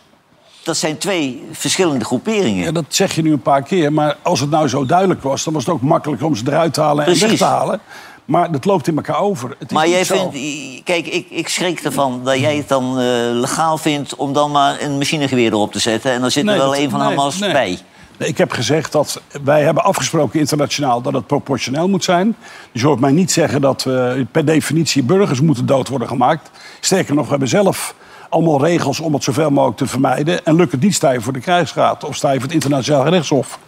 Dat 0.62 0.76
zijn 0.76 0.98
twee 0.98 1.42
verschillende 1.52 2.04
groeperingen. 2.04 2.64
Ja, 2.64 2.72
dat 2.72 2.84
zeg 2.88 3.14
je 3.14 3.22
nu 3.22 3.32
een 3.32 3.42
paar 3.42 3.62
keer. 3.62 3.92
Maar 3.92 4.16
als 4.22 4.40
het 4.40 4.50
nou 4.50 4.68
zo 4.68 4.86
duidelijk 4.86 5.22
was, 5.22 5.44
dan 5.44 5.52
was 5.52 5.64
het 5.64 5.74
ook 5.74 5.82
makkelijker 5.82 6.26
om 6.26 6.34
ze 6.36 6.42
eruit 6.46 6.74
te 6.74 6.80
halen 6.80 7.06
en 7.06 7.18
weg 7.18 7.36
te 7.36 7.44
halen. 7.44 7.80
Maar 8.24 8.52
dat 8.52 8.64
loopt 8.64 8.88
in 8.88 8.96
elkaar 8.96 9.18
over. 9.20 9.48
Het 9.58 9.70
is 9.70 9.76
Maar 9.76 9.88
jij 9.88 10.04
zo. 10.04 10.30
vindt, 10.30 10.84
kijk, 10.84 11.06
ik, 11.06 11.26
ik 11.30 11.48
schrik 11.48 11.80
ervan 11.80 12.20
dat 12.24 12.38
jij 12.38 12.56
het 12.56 12.68
dan 12.68 12.84
eh, 12.98 13.04
legaal 13.32 13.78
vindt 13.78 14.16
om 14.16 14.32
dan 14.32 14.50
maar 14.50 14.80
een 14.80 14.98
machinegeweer 14.98 15.52
erop 15.52 15.72
te 15.72 15.78
zetten. 15.78 16.12
En 16.12 16.20
dan 16.20 16.30
zit 16.30 16.42
er 16.44 16.48
Nee, 16.50 16.58
wel 16.58 16.70
dat- 16.70 16.78
een 16.78 16.90
van 16.90 16.98
nee, 16.98 17.08
Hamas 17.08 17.38
nee. 17.38 17.52
bij. 17.52 17.78
Nee, 18.18 18.28
ik 18.28 18.38
heb 18.38 18.50
gezegd 18.52 18.92
dat 18.92 19.20
wij 19.44 19.62
hebben 19.62 19.84
afgesproken 19.84 20.38
internationaal 20.40 21.00
dat 21.02 21.12
het 21.12 21.26
proportioneel 21.26 21.88
moet 21.88 22.04
zijn. 22.04 22.36
Dus 22.72 22.80
je 22.80 22.86
hoort 22.86 23.00
mij 23.00 23.12
niet 23.12 23.32
zeggen 23.32 23.60
dat 23.60 23.84
eh, 23.86 24.12
per 24.32 24.44
definitie 24.44 25.02
burgers 25.02 25.40
moeten 25.40 25.66
dood 25.66 25.88
worden 25.88 26.08
gemaakt. 26.08 26.50
Sterker 26.80 27.14
nog, 27.14 27.24
we 27.24 27.30
hebben 27.30 27.48
zelf 27.48 27.94
allemaal 28.32 28.64
regels 28.64 29.00
om 29.00 29.14
het 29.14 29.24
zoveel 29.24 29.50
mogelijk 29.50 29.78
te 29.78 29.86
vermijden. 29.86 30.44
En 30.44 30.54
lukt 30.56 30.72
het 30.72 30.80
niet, 30.80 30.94
sta 30.94 31.10
je 31.10 31.20
voor 31.20 31.32
de 31.32 31.40
krijgsraad 31.40 32.04
of 32.04 32.16
sta 32.16 32.28
je 32.28 32.34
voor 32.34 32.44
het 32.44 32.52
internationaal 32.54 33.08
rechtshof. 33.08 33.58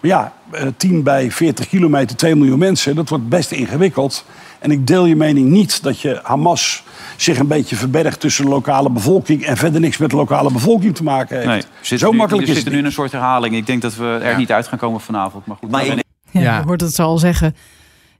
Maar 0.00 0.10
ja, 0.10 0.32
eh, 0.50 0.66
10 0.76 1.02
bij 1.02 1.30
40 1.30 1.68
kilometer, 1.68 2.16
2 2.16 2.34
miljoen 2.34 2.58
mensen, 2.58 2.94
dat 2.94 3.08
wordt 3.08 3.28
best 3.28 3.50
ingewikkeld. 3.50 4.24
En 4.58 4.70
ik 4.70 4.86
deel 4.86 5.04
je 5.04 5.16
mening 5.16 5.50
niet 5.50 5.82
dat 5.82 6.00
je 6.00 6.20
Hamas 6.22 6.82
zich 7.16 7.38
een 7.38 7.46
beetje 7.46 7.76
verbergt 7.76 8.20
tussen 8.20 8.44
de 8.44 8.50
lokale 8.50 8.90
bevolking 8.90 9.44
en 9.44 9.56
verder 9.56 9.80
niks 9.80 9.96
met 9.96 10.10
de 10.10 10.16
lokale 10.16 10.52
bevolking 10.52 10.94
te 10.94 11.02
maken 11.02 11.36
heeft. 11.36 11.48
Nee, 11.48 11.60
we 11.60 11.66
zitten 11.80 11.98
Zo 11.98 12.10
nu, 12.12 12.16
makkelijk 12.18 12.46
we 12.46 12.52
is 12.52 12.56
het 12.56 12.64
zitten 12.64 12.72
nu 12.72 12.78
in 12.78 12.84
een 12.84 12.92
soort 12.92 13.12
herhaling. 13.12 13.54
Ik 13.56 13.66
denk 13.66 13.82
dat 13.82 13.96
we 13.96 14.04
er 14.22 14.30
Ja. 14.30 14.36
niet 14.36 14.52
uit 14.52 14.66
gaan 14.68 14.78
komen 14.78 15.00
vanavond. 15.00 15.46
Maar 15.46 15.56
goed, 15.56 15.70
Maar 15.70 15.86
nou 15.86 16.02
ja, 16.30 16.40
Ja. 16.40 16.58
je 16.58 16.64
hoort 16.64 16.80
het 16.80 16.94
zo 16.94 17.02
al 17.02 17.18
zeggen. 17.18 17.54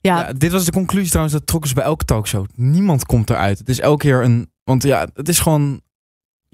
Ja, 0.01 0.19
Ja, 0.19 0.33
dit 0.37 0.53
was 0.53 0.65
de 0.65 0.73
conclusie 0.73 1.09
trouwens, 1.09 1.35
dat 1.37 1.47
trokken 1.47 1.69
ze 1.69 1.75
bij 1.75 1.85
elke 1.85 2.05
talkshow. 2.05 2.45
Niemand 2.55 3.07
komt 3.07 3.31
eruit. 3.31 3.59
Het 3.59 3.69
is 3.69 3.81
elke 3.81 4.05
keer 4.05 4.23
een... 4.25 4.51
Want 4.65 4.83
ja, 4.83 5.07
het 5.15 5.29
is 5.29 5.39
gewoon... 5.39 5.81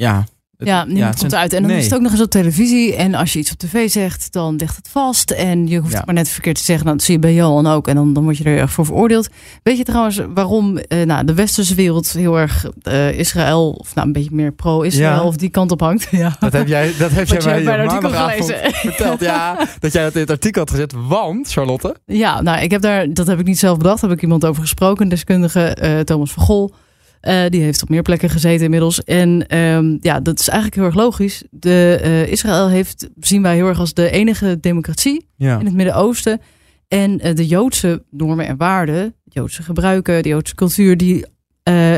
Ja, 0.01 0.25
ja, 0.59 0.85
niemand 0.85 1.19
komt 1.19 1.35
uit. 1.35 1.53
En 1.53 1.63
dan 1.63 1.71
is 1.71 1.85
het 1.85 1.95
ook 1.95 2.01
nog 2.01 2.13
eens 2.13 2.21
op 2.21 2.31
televisie. 2.31 2.95
En 2.95 3.15
als 3.15 3.33
je 3.33 3.39
iets 3.39 3.53
op 3.53 3.59
tv 3.59 3.91
zegt, 3.91 4.33
dan 4.33 4.57
ligt 4.57 4.77
het 4.77 4.89
vast. 4.89 5.31
En 5.31 5.67
je 5.67 5.79
hoeft 5.79 5.97
het 5.97 6.07
maar 6.07 6.15
net 6.15 6.29
verkeerd 6.29 6.57
te 6.57 6.65
zeggen. 6.65 6.85
Nou, 6.85 6.97
dat 6.97 7.07
zie 7.07 7.15
je 7.15 7.21
bij 7.21 7.35
Johan 7.35 7.67
ook. 7.67 7.89
En 7.89 7.95
dan, 7.95 8.13
dan 8.13 8.23
word 8.23 8.37
je 8.37 8.45
er 8.45 8.59
erg 8.59 8.73
voor 8.73 8.85
veroordeeld. 8.85 9.29
Weet 9.63 9.77
je 9.77 9.85
trouwens 9.85 10.21
waarom 10.35 10.79
uh, 10.89 11.03
nou, 11.05 11.25
de 11.25 11.35
westerse 11.35 11.75
wereld 11.75 12.13
heel 12.13 12.39
erg 12.39 12.67
uh, 12.89 13.19
Israël... 13.19 13.71
of 13.71 13.95
nou 13.95 14.07
een 14.07 14.13
beetje 14.13 14.31
meer 14.33 14.53
pro-Israël 14.53 15.25
of 15.25 15.37
die 15.37 15.51
kant 15.51 15.71
op 15.71 15.81
hangt? 15.81 16.09
Ja. 16.21 16.37
Dat 16.41 16.53
heb 16.53 16.69
jij, 16.69 16.93
dat 16.99 17.11
heb 17.11 17.27
jij 17.27 17.65
bij 17.65 17.87
artikel 17.87 18.11
gelezen. 18.11 18.57
verteld. 18.73 19.21
Ja, 19.21 19.67
dat 19.79 19.93
jij 19.93 20.03
dat 20.03 20.15
in 20.15 20.21
het 20.21 20.31
artikel 20.31 20.61
had 20.61 20.71
gezet. 20.71 20.95
Want, 21.09 21.49
Charlotte? 21.49 21.97
Ja, 22.07 22.41
nou, 22.41 22.63
ik 22.63 22.71
heb 22.71 22.81
daar, 22.81 23.13
dat 23.13 23.27
heb 23.27 23.39
ik 23.39 23.47
niet 23.47 23.59
zelf 23.59 23.77
bedacht. 23.77 24.01
Daar 24.01 24.11
heb 24.11 24.19
ik 24.19 24.25
iemand 24.25 24.45
over 24.45 24.63
gesproken. 24.63 25.03
Een 25.03 25.09
deskundige, 25.09 25.77
uh, 25.83 26.01
Thomas 26.01 26.33
van 26.33 26.43
Gol... 26.43 26.75
Uh, 27.23 27.47
die 27.49 27.63
heeft 27.63 27.83
op 27.83 27.89
meer 27.89 28.03
plekken 28.03 28.31
gezeten 28.31 28.65
inmiddels. 28.65 29.05
En 29.05 29.57
um, 29.57 29.99
ja, 30.01 30.21
dat 30.21 30.41
is 30.41 30.49
eigenlijk 30.49 30.77
heel 30.77 30.87
erg 30.87 30.95
logisch. 30.95 31.43
De, 31.51 32.01
uh, 32.05 32.27
Israël 32.27 32.69
heeft, 32.69 33.09
zien 33.21 33.43
wij 33.43 33.55
heel 33.55 33.67
erg 33.67 33.79
als 33.79 33.95
de 33.95 34.11
enige 34.11 34.59
democratie 34.61 35.27
ja. 35.37 35.59
in 35.59 35.65
het 35.65 35.75
Midden-Oosten. 35.75 36.41
En 36.89 37.27
uh, 37.27 37.35
de 37.35 37.47
Joodse 37.47 38.05
normen 38.11 38.47
en 38.47 38.57
waarden, 38.57 39.15
Joodse 39.25 39.63
gebruiken, 39.63 40.23
de 40.23 40.29
Joodse 40.29 40.55
cultuur, 40.55 40.97
die, 40.97 41.27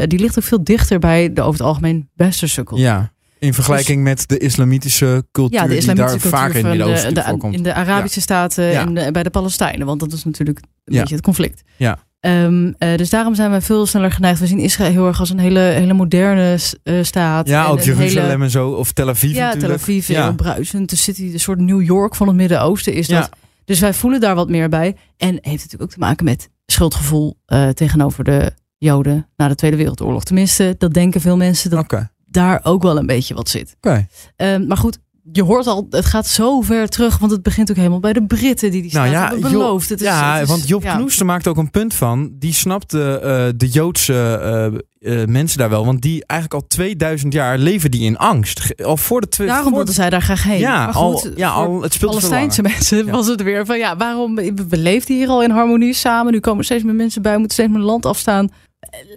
die 0.07 0.19
ligt 0.19 0.38
ook 0.38 0.45
veel 0.45 0.64
dichter 0.64 0.99
bij 0.99 1.33
de 1.33 1.41
over 1.41 1.52
het 1.52 1.69
algemeen 1.69 2.09
westerse 2.14 2.64
cultuur. 2.64 2.87
Ja. 2.87 3.12
In 3.38 3.55
vergelijking 3.55 4.05
dus, 4.05 4.14
met 4.14 4.29
de 4.29 4.38
islamitische 4.38 5.25
cultuur 5.33 5.61
ja, 5.61 5.67
de 5.67 5.76
islamitische 5.76 6.19
die 6.19 6.31
daar 6.31 6.41
vaker 6.41 6.57
in 6.57 6.67
Midden-Oosten 6.67 7.25
voorkomt. 7.25 7.55
In 7.55 7.62
de 7.62 7.75
Arabische 7.75 8.19
ja. 8.19 8.25
staten 8.25 8.97
en 8.97 9.12
bij 9.12 9.23
de 9.23 9.31
Palestijnen. 9.31 9.87
Want 9.87 10.00
dat 10.00 10.12
is 10.12 10.25
natuurlijk 10.25 10.59
een 10.59 10.99
beetje 10.99 11.14
het 11.14 11.25
conflict. 11.25 11.62
Ja. 11.76 11.99
Um, 12.26 12.75
uh, 12.79 12.97
dus 12.97 13.11
daarom 13.11 13.35
zijn 13.35 13.50
we 13.50 13.61
veel 13.61 13.87
sneller 13.87 14.12
geneigd. 14.12 14.41
We 14.41 14.47
zien 14.47 14.59
Israël 14.59 14.91
heel 14.91 15.07
erg 15.07 15.21
als 15.21 15.31
een 15.31 15.38
hele, 15.38 15.61
hele 15.61 15.93
moderne 15.93 16.59
uh, 16.85 17.02
staat. 17.02 17.49
Ja, 17.49 17.67
ook 17.67 17.81
Jeruzalem 17.81 18.31
hele... 18.31 18.45
en 18.45 18.50
zo. 18.50 18.69
Of 18.69 18.93
Tel 18.93 19.09
Aviv 19.09 19.35
ja, 19.35 19.45
natuurlijk. 19.45 19.64
Tel 19.64 19.95
Aviv, 19.95 20.09
ja, 20.09 20.23
heel 20.23 20.35
bruisend. 20.35 20.91
De 20.91 20.97
city, 20.97 21.33
de 21.33 21.38
soort 21.38 21.59
New 21.59 21.83
York 21.83 22.14
van 22.14 22.26
het 22.26 22.37
Midden-Oosten 22.37 22.93
is 22.93 23.09
dat. 23.09 23.29
Dus 23.64 23.81
wij 23.81 23.95
voelen 23.95 24.21
daar 24.21 24.35
wat 24.35 24.49
meer 24.49 24.69
bij. 24.69 24.97
En 25.17 25.29
heeft 25.31 25.45
natuurlijk 25.45 25.83
ook 25.83 25.91
te 25.91 25.99
maken 25.99 26.25
met 26.25 26.49
schuldgevoel 26.67 27.38
uh, 27.47 27.69
tegenover 27.69 28.25
de 28.25 28.52
Joden 28.79 29.29
na 29.37 29.49
de 29.49 29.55
Tweede 29.55 29.76
Wereldoorlog. 29.76 30.25
Tenminste, 30.25 30.75
dat 30.79 30.95
denken 30.95 31.21
veel 31.21 31.37
mensen 31.37 31.71
dat 31.71 31.79
okay. 31.79 32.09
daar 32.26 32.61
ook 32.62 32.83
wel 32.83 32.97
een 32.97 33.07
beetje 33.07 33.35
wat 33.35 33.49
zit. 33.49 33.76
Okay. 33.76 34.07
Um, 34.37 34.67
maar 34.67 34.76
goed, 34.76 34.99
je 35.33 35.43
hoort 35.43 35.67
al, 35.67 35.87
het 35.91 36.05
gaat 36.05 36.26
zo 36.26 36.61
ver 36.61 36.88
terug, 36.88 37.19
want 37.19 37.33
het 37.33 37.43
begint 37.43 37.71
ook 37.71 37.76
helemaal 37.76 38.00
bij 38.00 38.12
de 38.12 38.25
Britten 38.26 38.71
die 38.71 38.83
die 38.83 38.93
nou, 38.93 39.09
ja, 39.09 39.29
hebben 39.29 39.50
beloofd. 39.50 39.88
Het 39.88 40.00
is, 40.00 40.07
ja, 40.07 40.33
het 40.33 40.43
is, 40.43 40.49
want 40.49 40.69
Job 40.69 40.83
ja. 40.83 40.95
Knoester 40.95 41.26
maakt 41.26 41.47
ook 41.47 41.57
een 41.57 41.71
punt 41.71 41.95
van, 41.95 42.31
die 42.38 42.52
snapte 42.52 43.21
uh, 43.25 43.59
de 43.59 43.69
Joodse 43.69 44.81
uh, 45.00 45.19
uh, 45.19 45.26
mensen 45.26 45.59
daar 45.59 45.71
wel, 45.71 45.85
want 45.85 46.02
die 46.02 46.25
eigenlijk 46.26 46.62
al 46.62 46.69
2000 46.69 47.33
jaar 47.33 47.59
leven 47.59 47.91
die 47.91 48.02
in 48.02 48.17
angst. 48.17 48.85
Al 48.85 48.97
voor 48.97 49.21
de 49.21 49.29
twee. 49.29 49.47
Daarom 49.47 49.75
wilden 49.75 49.95
zij 49.95 50.11
daar 50.11 50.23
graag 50.23 50.43
heen. 50.43 50.59
Ja, 50.59 50.93
goed, 50.93 50.95
al, 50.95 51.31
ja 51.35 51.50
al, 51.50 51.83
het 51.83 51.93
speelt 51.93 52.11
Palestijnse 52.11 52.62
mensen 52.62 53.11
was 53.11 53.26
het 53.26 53.43
weer 53.43 53.67
van, 53.67 53.79
ja, 53.79 53.97
waarom 53.97 54.35
we 54.35 54.76
leefden 54.76 55.17
hier 55.17 55.29
al 55.29 55.43
in 55.43 55.50
harmonie 55.50 55.95
samen, 55.95 56.33
nu 56.33 56.41
komen 56.41 56.64
steeds 56.64 56.85
meer 56.85 56.95
mensen 56.95 57.23
bij, 57.23 57.37
moeten 57.38 57.52
steeds 57.52 57.73
meer 57.73 57.83
land 57.83 58.07
afstaan. 58.07 58.50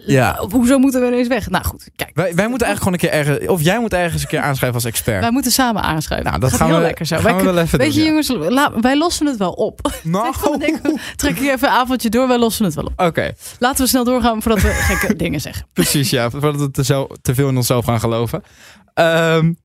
Ja. 0.06 0.40
Hoezo 0.50 0.78
moeten 0.78 1.02
we 1.02 1.08
ineens 1.08 1.28
weg? 1.28 1.50
Nou 1.50 1.66
goed, 1.66 1.90
kijk. 1.96 2.12
Wij, 2.14 2.36
wij 2.36 2.48
moeten 2.48 2.68
eigenlijk 2.68 2.78
gewoon 2.78 2.94
een 2.94 3.26
keer 3.26 3.36
ergens... 3.36 3.52
Of 3.52 3.62
jij 3.62 3.80
moet 3.80 3.94
ergens 3.94 4.22
een 4.22 4.28
keer 4.28 4.40
aanschrijven 4.40 4.76
als 4.76 4.86
expert. 4.86 5.20
Wij 5.20 5.32
moeten 5.32 5.52
samen 5.52 5.82
aanschrijven. 5.82 6.28
Nou, 6.28 6.40
dat 6.40 6.54
gaan 6.54 6.68
heel 6.68 6.76
we, 6.76 6.82
lekker 6.82 7.06
zo. 7.06 7.16
Gaan 7.16 7.24
wij, 7.24 7.36
we 7.36 7.52
wel 7.52 7.64
even 7.64 7.80
weet 7.80 7.94
doen, 7.94 8.04
je 8.04 8.08
jongens, 8.08 8.82
wij 8.82 8.98
lossen 8.98 9.26
het 9.26 9.38
wel 9.38 9.52
op. 9.52 9.80
Nou. 10.04 10.34
trek 11.16 11.40
ik 11.40 11.50
even 11.50 11.68
een 11.68 11.74
avondje 11.74 12.10
door, 12.10 12.28
wij 12.28 12.38
lossen 12.38 12.66
het 12.66 12.74
wel 12.74 12.84
op. 12.84 12.92
Oké. 12.92 13.04
Okay. 13.04 13.36
Laten 13.60 13.84
we 13.84 13.90
snel 13.90 14.04
doorgaan 14.04 14.42
voordat 14.42 14.62
we 14.62 14.70
gekke 14.90 15.16
dingen 15.16 15.42
zeggen. 15.42 15.68
Precies, 15.74 16.10
ja. 16.10 16.30
Voordat 16.30 16.56
we 16.56 16.72
te, 16.72 16.84
zo, 16.84 17.08
te 17.22 17.36
veel 17.36 17.50
in 17.50 17.58
onszelf 17.58 17.86
gaan 17.86 18.00
geloven. 18.00 18.44
Um, 18.94 19.58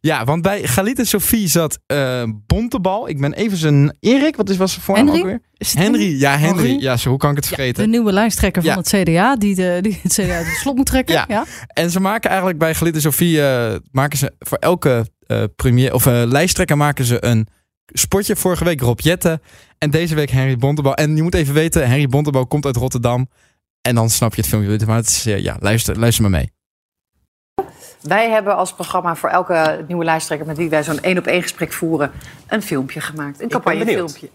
ja, 0.00 0.24
want 0.24 0.42
bij 0.42 0.62
Galit 0.62 0.98
en 0.98 1.06
Sophie 1.06 1.48
zat 1.48 1.78
uh, 1.86 2.22
Bontebal. 2.46 3.08
Ik 3.08 3.20
ben 3.20 3.32
even 3.32 3.56
zijn... 3.56 3.96
Erik, 4.00 4.36
wat 4.36 4.50
is, 4.50 4.56
was 4.56 4.72
zijn 4.72 4.84
voornaam 4.84 5.08
ook 5.08 5.24
weer? 5.24 5.40
Henry, 5.58 6.20
ja, 6.20 6.36
Henry. 6.36 6.66
Henry. 6.66 6.82
Ja, 6.82 6.96
zo, 6.96 7.08
hoe 7.08 7.18
kan 7.18 7.30
ik 7.30 7.36
het 7.36 7.46
vergeten? 7.46 7.82
Ja, 7.82 7.82
de 7.82 7.96
nieuwe 7.96 8.12
lijsttrekker 8.12 8.62
van 8.62 8.76
het 8.76 8.88
CDA, 8.88 9.36
die, 9.36 9.54
de, 9.54 9.78
die 9.80 9.98
het 10.02 10.12
CDA 10.12 10.38
de 10.38 10.56
slot 10.60 10.76
moet 10.76 10.86
trekken. 10.86 11.14
Ja. 11.14 11.24
ja. 11.28 11.44
En 11.68 11.90
ze 11.90 12.00
maken 12.00 12.28
eigenlijk 12.28 12.58
bij 12.58 12.74
Galit 12.74 12.94
en 12.94 13.00
Sophie... 13.00 13.36
Uh, 13.36 13.74
maken 13.90 14.18
ze 14.18 14.32
voor 14.38 14.58
elke 14.58 15.06
uh, 15.26 15.44
premier, 15.56 15.94
of 15.94 16.04
lijsttrekker 16.04 16.76
maken 16.76 17.04
ze 17.04 17.24
een 17.24 17.48
spotje. 17.86 18.36
Vorige 18.36 18.64
week 18.64 18.80
Rob 18.80 19.00
Jetten 19.00 19.40
en 19.78 19.90
deze 19.90 20.14
week 20.14 20.30
Henry 20.30 20.56
Bontebal. 20.56 20.94
En 20.94 21.16
je 21.16 21.22
moet 21.22 21.34
even 21.34 21.54
weten, 21.54 21.88
Henry 21.88 22.06
Bontebal 22.06 22.46
komt 22.46 22.66
uit 22.66 22.76
Rotterdam. 22.76 23.28
En 23.82 23.94
dan 23.94 24.10
snap 24.10 24.34
je 24.34 24.40
het 24.40 24.50
filmpje. 24.50 24.86
Maar 24.86 24.96
het 24.96 25.06
is, 25.06 25.22
ja, 25.22 25.56
luister, 25.60 25.98
luister 25.98 26.22
maar 26.22 26.40
mee. 26.40 26.50
Wij 28.00 28.30
hebben 28.30 28.56
als 28.56 28.72
programma 28.72 29.14
voor 29.14 29.28
elke 29.28 29.84
nieuwe 29.86 30.04
lijsttrekker 30.04 30.46
met 30.46 30.56
wie 30.56 30.68
wij 30.68 30.82
zo'n 30.82 31.00
één 31.00 31.18
op 31.18 31.26
één 31.26 31.42
gesprek 31.42 31.72
voeren, 31.72 32.12
een 32.48 32.62
filmpje 32.62 33.00
gemaakt. 33.00 33.42
Een 33.42 33.48
campagnefilmpje. 33.48 34.28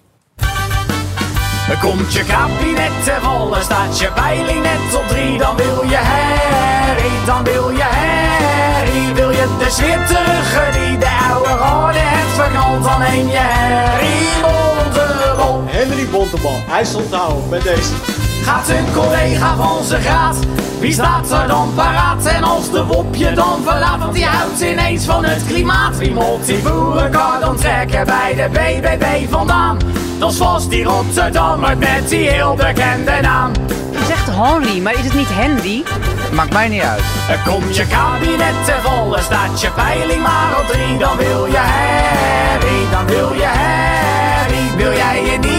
Komt 1.81 2.13
je 2.13 2.23
kabinet 2.25 3.03
te 3.03 3.17
volle, 3.21 3.61
staat 3.61 3.99
je 3.99 4.11
peiling 4.11 4.61
net 4.61 4.95
op 4.95 5.07
drie, 5.07 5.37
dan 5.37 5.55
wil 5.55 5.83
je 5.83 5.97
herrie, 5.99 7.25
dan 7.25 7.43
wil 7.43 7.69
je 7.69 7.83
herrie. 7.83 9.13
Wil 9.13 9.29
je 9.29 9.55
de 9.59 9.69
sfeer 9.69 10.05
terug, 10.05 10.71
die 10.73 10.97
de 10.97 11.27
oude 11.31 11.49
rode 11.49 11.97
het 11.97 12.29
verknald, 12.29 12.83
dan 12.83 12.99
neem 12.99 13.27
je 13.27 13.39
Henry 13.39 14.41
Bontebal. 14.41 15.63
Henry 15.65 16.07
Bontebal, 16.07 16.55
hij 16.55 16.85
stond 16.85 17.09
nou 17.09 17.49
met 17.49 17.63
deze. 17.63 18.22
Gaat 18.43 18.69
een 18.69 18.93
collega 18.93 19.55
van 19.55 19.83
zijn 19.83 20.01
graad 20.01 20.37
wie 20.83 20.93
staat 20.93 21.31
er 21.31 21.47
dan 21.47 21.73
paraat? 21.75 22.25
En 22.25 22.43
als 22.43 22.71
de 22.71 22.85
wopje 22.85 23.33
dan 23.33 23.63
verlaat, 23.63 23.99
want 23.99 24.13
die 24.13 24.25
houdt 24.25 24.61
ineens 24.61 25.05
van 25.05 25.25
het 25.25 25.45
klimaat. 25.47 25.97
Wie 25.97 26.13
moet 26.13 26.45
die 26.45 26.57
boerenkar 26.57 27.39
dan 27.39 27.55
trekken 27.55 28.05
bij 28.05 28.33
de 28.35 28.49
BBB 28.51 29.29
vandaan? 29.29 29.77
Dat 30.19 30.31
is 30.31 30.37
vast 30.37 30.69
die 30.69 30.83
Rotterdammer 30.83 31.77
met 31.77 32.09
die 32.09 32.29
heel 32.29 32.55
bekende 32.55 33.17
naam. 33.21 33.51
Je 33.91 34.05
zegt 34.07 34.29
Henry, 34.31 34.81
maar 34.81 34.93
is 34.93 35.03
het 35.03 35.13
niet 35.13 35.29
Henry? 35.29 35.83
Maakt 36.31 36.53
mij 36.53 36.67
niet 36.67 36.81
uit. 36.81 37.03
Er 37.29 37.39
komt 37.45 37.75
je 37.75 37.87
kabinet 37.87 38.65
te 38.65 38.75
volle, 38.81 39.19
staat 39.21 39.61
je 39.61 39.71
peiling 39.71 40.21
maar 40.21 40.59
op 40.59 40.67
drie. 40.67 40.97
Dan 40.97 41.17
wil 41.17 41.45
je 41.45 41.61
herrie, 41.61 42.89
dan 42.91 43.05
wil 43.05 43.33
je 43.33 43.47
herrie. 43.47 44.71
Wil 44.77 44.93
jij 44.93 45.23
je 45.23 45.37
nieuwe 45.39 45.52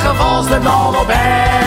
gevalselijk 0.00 0.62
dan 0.62 0.96
op 0.96 1.06
herrie? 1.08 1.59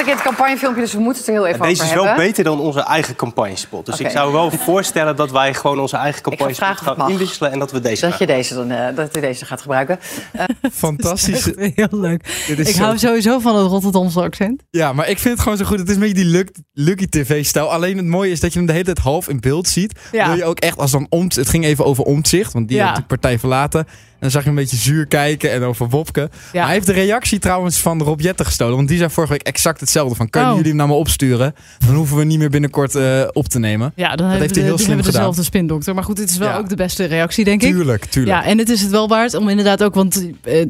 In 0.00 0.08
het 0.12 0.22
campagnefilmpje, 0.22 0.82
dus 0.82 0.92
we 0.92 0.98
moeten 0.98 1.18
het 1.18 1.28
er 1.28 1.34
heel 1.34 1.46
even 1.46 1.60
over 1.60 1.66
hebben. 1.66 1.86
Deze 1.86 2.00
is 2.00 2.06
wel 2.06 2.26
beter 2.26 2.44
dan 2.44 2.60
onze 2.60 2.80
eigen 2.80 3.16
campagnespot. 3.16 3.86
Dus 3.86 3.94
okay. 3.94 4.06
ik 4.06 4.12
zou 4.12 4.32
wel 4.32 4.50
voorstellen 4.50 5.16
dat 5.16 5.30
wij 5.30 5.54
gewoon 5.54 5.80
onze 5.80 5.96
eigen 5.96 6.22
campagnespot 6.22 6.76
gaan 6.76 7.10
inwisselen... 7.10 7.52
en 7.52 7.58
dat 7.58 7.72
we 7.72 7.80
deze 7.80 8.08
Dat 8.08 8.18
je 8.18 8.26
deze, 8.26 8.54
dan, 8.54 8.72
uh, 8.72 8.86
dat 8.94 9.14
je 9.14 9.20
deze 9.20 9.44
gaat 9.44 9.60
gebruiken. 9.60 9.98
Uh, 10.36 10.42
Fantastisch. 10.72 11.50
Heel 11.56 11.88
leuk. 11.90 12.44
Ik 12.46 12.66
zo... 12.66 12.82
hou 12.82 12.98
sowieso 12.98 13.38
van 13.38 13.56
het 13.56 13.66
Rotterdamse 13.66 14.20
accent. 14.20 14.62
Ja, 14.70 14.92
maar 14.92 15.08
ik 15.08 15.18
vind 15.18 15.34
het 15.34 15.42
gewoon 15.42 15.58
zo 15.58 15.64
goed. 15.64 15.78
Het 15.78 15.88
is 15.88 15.94
een 15.94 16.00
beetje 16.00 16.14
die 16.14 16.24
Lucky, 16.24 16.60
Lucky 16.72 17.06
TV-stijl. 17.08 17.72
Alleen 17.72 17.96
het 17.96 18.06
mooie 18.06 18.30
is 18.30 18.40
dat 18.40 18.52
je 18.52 18.58
hem 18.58 18.66
de 18.66 18.72
hele 18.72 18.84
tijd 18.84 18.98
half 18.98 19.28
in 19.28 19.40
beeld 19.40 19.68
ziet. 19.68 20.00
Ja. 20.12 20.26
Wil 20.26 20.36
je 20.36 20.44
ook 20.44 20.60
echt 20.60 20.78
als 20.78 20.90
dan 20.90 21.06
om... 21.08 21.22
Het 21.34 21.48
ging 21.48 21.64
even 21.64 21.84
over 21.84 22.04
omzicht, 22.04 22.52
want 22.52 22.68
die 22.68 22.76
ja. 22.76 22.86
had 22.86 22.96
de 22.96 23.02
partij 23.02 23.38
verlaten 23.38 23.86
dan 24.24 24.32
zag 24.32 24.42
je 24.42 24.48
een 24.48 24.54
beetje 24.54 24.76
zuur 24.76 25.06
kijken 25.06 25.52
en 25.52 25.62
over 25.62 25.88
Wopke. 25.88 26.30
hij 26.52 26.72
heeft 26.72 26.86
de 26.86 26.92
reactie 26.92 27.38
trouwens 27.38 27.78
van 27.78 28.02
Rob 28.02 28.20
Jetten 28.20 28.46
gestolen. 28.46 28.76
Want 28.76 28.88
die 28.88 28.98
zei 28.98 29.10
vorige 29.10 29.32
week 29.32 29.42
exact 29.42 29.80
hetzelfde. 29.80 30.14
Van, 30.14 30.30
kunnen 30.30 30.50
oh. 30.50 30.56
jullie 30.56 30.70
hem 30.70 30.78
naar 30.80 30.88
me 30.88 30.94
opsturen? 30.94 31.54
Dan 31.86 31.94
hoeven 31.94 32.16
we 32.16 32.24
niet 32.24 32.38
meer 32.38 32.50
binnenkort 32.50 32.94
uh, 32.94 33.24
op 33.32 33.48
te 33.48 33.58
nemen. 33.58 33.92
Ja, 33.96 34.16
dan 34.16 34.30
dat 34.30 34.38
heeft 34.38 34.54
hij 34.54 34.64
heel 34.64 34.78
slim 34.78 34.96
gedaan. 34.96 35.12
dezelfde 35.12 35.42
spindokter. 35.42 35.94
Maar 35.94 36.04
goed, 36.04 36.16
dit 36.16 36.30
is 36.30 36.36
wel 36.36 36.48
ja. 36.48 36.56
ook 36.56 36.68
de 36.68 36.76
beste 36.76 37.04
reactie, 37.04 37.44
denk 37.44 37.60
tuurlijk, 37.60 37.80
ik. 37.80 37.84
Tuurlijk, 37.84 38.04
tuurlijk. 38.04 38.36
Ja, 38.36 38.50
en 38.50 38.58
het 38.58 38.68
is 38.68 38.80
het 38.80 38.90
wel 38.90 39.08
waard 39.08 39.34
om 39.34 39.48
inderdaad 39.48 39.82
ook... 39.82 39.94
Want 39.94 40.22
uh, 40.44 40.64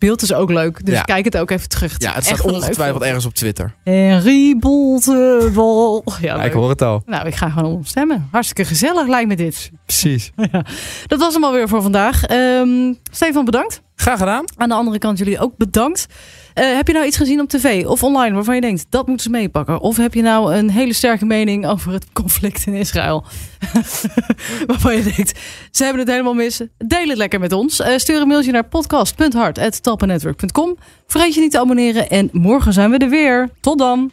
beeld 0.00 0.22
is 0.22 0.32
ook 0.32 0.50
leuk. 0.50 0.84
Dus 0.86 0.94
ja. 0.94 1.02
kijk 1.02 1.24
het 1.24 1.36
ook 1.36 1.50
even 1.50 1.68
terug. 1.68 1.92
Het 1.92 2.02
ja, 2.02 2.12
het 2.12 2.24
staat 2.24 2.40
ongetwijfeld 2.40 3.02
ergens 3.02 3.26
op 3.26 3.34
Twitter. 3.34 3.74
Henry 3.84 4.56
Boltebal. 4.58 6.02
Ja, 6.20 6.36
ja, 6.36 6.42
ik 6.42 6.52
hoor 6.52 6.68
het 6.68 6.82
al. 6.82 7.02
Nou, 7.06 7.26
ik 7.26 7.34
ga 7.34 7.50
gewoon 7.50 7.72
omstemmen. 7.72 8.28
Hartstikke 8.30 8.64
gezellig 8.64 9.06
lijkt 9.06 9.28
me 9.28 9.36
dit. 9.36 9.70
Precies. 9.84 10.30
ja. 10.52 10.64
Dat 11.06 11.18
was 11.18 11.34
hem 11.34 11.44
alweer 11.44 11.68
voor 11.68 11.82
vandaag. 11.82 12.30
Um, 12.30 12.98
Stefan, 13.10 13.44
bedankt. 13.44 13.82
Graag 13.94 14.18
gedaan. 14.18 14.44
Aan 14.56 14.68
de 14.68 14.74
andere 14.74 14.98
kant 14.98 15.18
jullie 15.18 15.38
ook 15.38 15.56
bedankt. 15.56 16.06
Uh, 16.60 16.76
heb 16.76 16.86
je 16.86 16.92
nou 16.92 17.06
iets 17.06 17.16
gezien 17.16 17.40
op 17.40 17.48
tv 17.48 17.86
of 17.86 18.02
online 18.02 18.34
waarvan 18.34 18.54
je 18.54 18.60
denkt 18.60 18.86
dat 18.88 19.06
moeten 19.06 19.24
ze 19.24 19.30
meepakken? 19.30 19.80
Of 19.80 19.96
heb 19.96 20.14
je 20.14 20.22
nou 20.22 20.54
een 20.54 20.70
hele 20.70 20.92
sterke 20.92 21.24
mening 21.24 21.66
over 21.66 21.92
het 21.92 22.12
conflict 22.20 22.66
in 22.66 22.74
Israël? 22.74 23.24
waarvan 24.66 24.96
je 24.96 25.02
denkt, 25.02 25.38
ze 25.70 25.82
hebben 25.82 26.02
het 26.02 26.10
helemaal 26.10 26.34
mis. 26.34 26.60
Deel 26.78 27.08
het 27.08 27.16
lekker 27.16 27.40
met 27.40 27.52
ons. 27.52 27.80
Uh, 27.80 27.86
stuur 27.96 28.20
een 28.20 28.28
mailtje 28.28 28.52
naar 28.52 28.68
podcast.hart.talpenetwork.com. 28.68 30.76
Vergeet 31.06 31.34
je 31.34 31.40
niet 31.40 31.50
te 31.50 31.58
abonneren 31.58 32.10
en 32.10 32.28
morgen 32.32 32.72
zijn 32.72 32.90
we 32.90 32.98
er 32.98 33.08
weer. 33.08 33.50
Tot 33.60 33.78
dan! 33.78 34.12